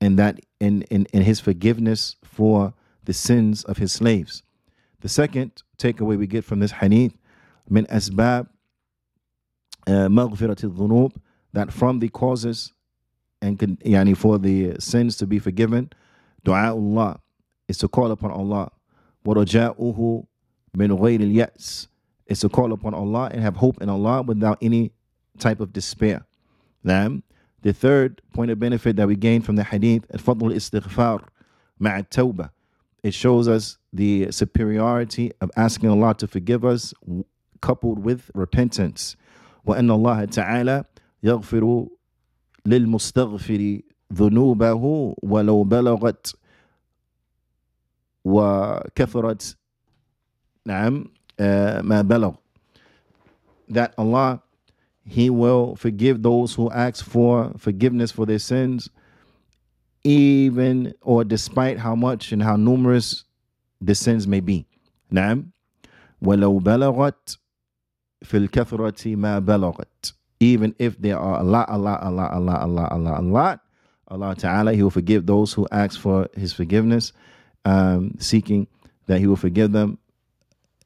and 0.00 0.18
that 0.18 0.40
in, 0.60 0.82
in, 0.82 1.06
in 1.12 1.22
his 1.22 1.40
forgiveness 1.40 2.16
for 2.24 2.72
the 3.04 3.12
sins 3.12 3.64
of 3.64 3.78
his 3.78 3.92
slaves. 3.92 4.42
The 5.04 5.08
second 5.08 5.62
takeaway 5.78 6.18
we 6.18 6.26
get 6.26 6.44
from 6.44 6.60
this 6.60 6.72
hadith, 6.72 7.14
min 7.68 7.86
asbab 7.86 8.48
maghfirat 9.86 10.60
dhunub, 10.60 11.16
that 11.52 11.72
from 11.72 11.98
the 11.98 12.08
causes 12.08 12.72
and 13.40 13.58
yani 13.58 14.16
for 14.16 14.38
the 14.38 14.76
sins 14.78 15.16
to 15.16 15.26
be 15.26 15.38
forgiven, 15.38 15.90
Allah 16.46 17.20
is 17.68 17.78
to 17.78 17.88
call 17.88 18.10
upon 18.10 18.30
Allah. 18.30 18.70
وَرَجَاؤُهُ 19.24 20.26
مِنْ 20.76 20.98
غَيْرِ 20.98 21.20
الْيَأْسِ 21.20 21.88
is 22.26 22.40
to 22.40 22.48
call 22.48 22.72
upon 22.72 22.94
Allah 22.94 23.30
and 23.32 23.42
have 23.42 23.56
hope 23.56 23.82
in 23.82 23.88
Allah 23.88 24.22
without 24.22 24.58
any 24.62 24.92
type 25.38 25.60
of 25.60 25.72
despair. 25.72 26.24
Now, 26.84 27.20
the 27.62 27.72
third 27.72 28.22
point 28.32 28.50
of 28.50 28.58
benefit 28.58 28.96
that 28.96 29.06
we 29.06 29.16
gain 29.16 29.42
from 29.42 29.56
the 29.56 29.64
hadith, 29.64 30.06
al-fadl 30.12 30.54
istighfar 30.54 31.24
ma'a 31.78 32.08
tawbah 32.08 32.50
it 33.02 33.14
shows 33.14 33.48
us 33.48 33.78
the 33.94 34.30
superiority 34.30 35.32
of 35.40 35.50
asking 35.56 35.90
Allah 35.90 36.14
to 36.16 36.26
forgive 36.26 36.64
us 36.64 36.94
coupled 37.60 38.04
with 38.04 38.30
repentance. 38.34 39.16
وأن 39.66 39.90
الله 39.90 40.24
تعالى 40.24 40.84
يغفر 41.22 41.88
للمستغفر 42.66 43.80
ذنوبه 44.12 45.14
ولو 45.22 45.64
بلغت 45.64 46.34
وكثرت 48.24 49.56
نعم 50.66 51.04
ما 51.82 52.02
بلغ 52.02 52.34
that 53.68 53.94
Allah 53.98 54.42
he 55.04 55.30
will 55.30 55.76
forgive 55.76 56.22
those 56.22 56.54
who 56.54 56.70
ask 56.70 57.04
for 57.04 57.52
forgiveness 57.56 58.10
for 58.10 58.26
their 58.26 58.38
sins 58.38 58.88
even 60.04 60.94
or 61.02 61.24
despite 61.24 61.78
how 61.78 61.94
much 61.94 62.32
and 62.32 62.42
how 62.42 62.56
numerous 62.56 63.23
the 63.84 63.94
sins 63.94 64.26
may 64.26 64.40
be. 64.40 64.66
نعم 65.10 65.50
ولو 66.22 66.58
بلغت 66.58 67.38
في 68.22 68.36
الكثرة 68.36 69.16
ما 69.16 69.38
بلغت 69.38 70.14
even 70.40 70.74
if 70.78 70.98
there 70.98 71.18
are 71.18 71.40
a 71.40 71.42
lot, 71.42 71.66
a 71.68 71.76
lot, 71.76 72.00
a 72.02 72.10
lot, 72.10 72.32
a 72.32 72.40
lot, 72.40 72.62
a 72.62 72.66
lot, 72.66 72.92
a 72.92 72.96
lot, 72.96 73.20
a 73.20 73.22
lot, 73.22 73.60
Allah 74.08 74.34
Ta'ala, 74.34 74.72
He 74.72 74.82
will 74.82 74.90
forgive 74.90 75.26
those 75.26 75.52
who 75.52 75.68
ask 75.70 76.00
for 76.00 76.28
His 76.34 76.52
forgiveness, 76.54 77.12
um, 77.66 78.14
seeking 78.18 78.66
that 79.06 79.20
He 79.20 79.26
will 79.26 79.36
forgive 79.36 79.72
them, 79.72 79.98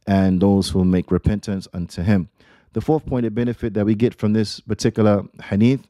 and 0.09 0.41
those 0.41 0.69
who 0.71 0.85
make 0.85 1.12
repentance 1.12 1.69
unto 1.73 2.03
Him. 2.03 2.29
The 2.73 2.81
fourth 2.81 3.07
point 3.07 3.27
of 3.27 3.35
benefit 3.35 3.75
that 3.75 3.87
we 3.87 3.95
get 3.95 4.15
from 4.15 4.33
this 4.33 4.59
particular 4.59 5.23
hadith 5.45 5.87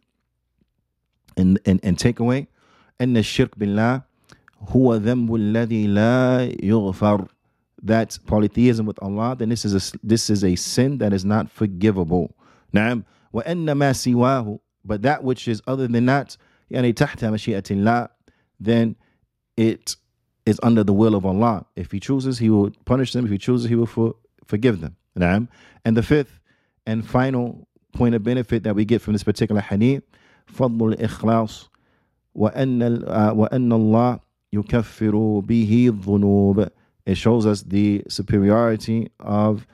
and, 1.37 1.59
and, 1.65 1.81
and 1.83 1.97
takeaway 1.97 2.47
أن 3.01 3.17
الشرك 3.17 3.59
بالله 3.59 4.03
هو 4.69 4.95
ذنب 4.97 5.35
الذي 5.35 5.87
لا 5.87 6.53
يغفر 6.63 7.29
that's 7.83 8.17
polytheism 8.17 8.87
with 8.87 8.99
Allah 9.03 9.37
then 9.39 9.49
this 9.51 9.65
is 9.65 9.75
a 9.75 9.99
this 10.03 10.31
is 10.31 10.43
a 10.43 10.57
sin 10.57 10.99
that 10.99 11.13
is 11.13 11.25
not 11.25 11.51
forgivable 11.51 12.35
نعم 12.73 13.05
وأن 13.33 13.73
ما 13.73 13.93
سواه 13.93 14.59
but 14.85 15.03
that 15.03 15.23
which 15.23 15.49
is 15.49 15.63
other 15.67 15.87
than 15.87 16.07
that 16.07 16.37
يعني 16.71 16.93
تحت 16.95 17.25
مشيئة 17.25 17.71
الله 17.71 18.09
then 18.61 18.97
it 19.57 19.97
is 20.47 20.59
under 20.63 20.83
the 20.83 20.93
will 20.93 21.15
of 21.15 21.27
Allah 21.27 21.67
if 21.77 21.93
he 21.93 22.01
chooses 22.01 22.39
he 22.39 22.49
will 22.49 22.71
punish 22.85 23.13
them 23.13 23.25
if 23.27 23.31
he 23.31 23.39
chooses 23.39 23.69
he 23.69 23.75
will 23.75 23.87
for, 23.87 24.15
forgive 24.47 24.81
them 24.81 24.97
نعم 25.17 25.49
and 25.85 25.97
the 25.97 26.03
fifth 26.03 26.41
and 26.87 27.07
final 27.07 27.69
point 27.93 28.15
of 28.15 28.23
benefit 28.23 28.63
that 28.63 28.75
we 28.75 28.85
get 28.85 29.01
from 29.03 29.13
this 29.13 29.23
particular 29.23 29.61
hadith 29.61 30.03
فضل 30.47 30.95
الإخلاص 30.95 31.69
وأن 32.35 33.05
وأن 33.37 33.73
الله 33.73 34.21
يكفر 34.53 35.43
به 35.47 35.91
الذنوب. 35.93 36.71
It 37.07 37.17
shows 37.17 37.45
us 37.47 37.63
the 37.63 38.03
superiority 38.09 39.11
of 39.21 39.67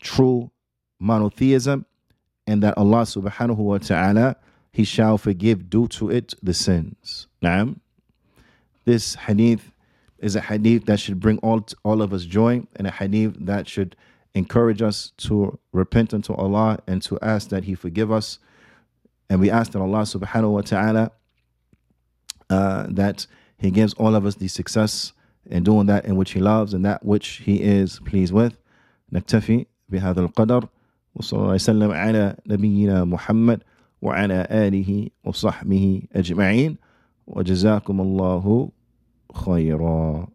true 0.00 0.50
monotheism 0.98 1.86
and 2.46 2.62
that 2.62 2.76
Allah 2.76 3.02
subhanahu 3.02 3.56
wa 3.56 3.78
ta'ala 3.78 4.36
he 4.72 4.84
shall 4.84 5.18
forgive 5.18 5.70
due 5.70 5.88
to 5.88 6.10
it 6.10 6.34
the 6.42 6.54
sins. 6.54 7.26
Naam. 7.42 7.80
This 8.84 9.14
hadith 9.14 9.72
is 10.18 10.34
a 10.34 10.40
hadith 10.40 10.86
that 10.86 10.98
should 10.98 11.20
bring 11.20 11.38
all, 11.38 11.66
all 11.84 12.02
of 12.02 12.12
us 12.12 12.24
joy 12.24 12.62
and 12.76 12.86
a 12.86 12.90
hadith 12.90 13.34
that 13.40 13.68
should 13.68 13.96
encourage 14.34 14.82
us 14.82 15.12
to 15.18 15.58
repent 15.72 16.14
unto 16.14 16.32
Allah 16.34 16.78
and 16.86 17.02
to 17.02 17.18
ask 17.22 17.48
that 17.50 17.64
He 17.64 17.74
forgive 17.74 18.10
us. 18.10 18.38
And 19.30 19.40
we 19.40 19.50
ask 19.50 19.72
that 19.72 19.80
Allah 19.80 20.02
subhanahu 20.02 20.52
wa 20.52 20.60
ta'ala 20.62 21.12
uh, 22.50 22.86
that 22.90 23.26
He 23.58 23.70
gives 23.70 23.94
all 23.94 24.14
of 24.14 24.24
us 24.26 24.36
the 24.36 24.48
success 24.48 25.12
in 25.46 25.62
doing 25.64 25.86
that 25.86 26.04
in 26.04 26.16
which 26.16 26.32
He 26.32 26.40
loves 26.40 26.74
and 26.74 26.84
that 26.84 27.04
which 27.04 27.42
He 27.44 27.62
is 27.62 28.00
pleased 28.00 28.32
with. 28.32 28.58
نكتفي 29.12 29.66
بهذا 29.88 30.20
القدر 30.20 30.68
وصلى 31.14 31.38
الله 31.38 31.54
وسلم 31.54 31.90
على 31.90 32.36
نبينا 32.46 33.04
محمد 33.04 33.62
وعلى 34.02 34.46
آله 34.50 35.08
وصحبه 35.24 36.02
أجمعين 36.16 36.76
وجزاكم 37.26 38.00
الله 38.00 38.70
خيرا 39.34 40.28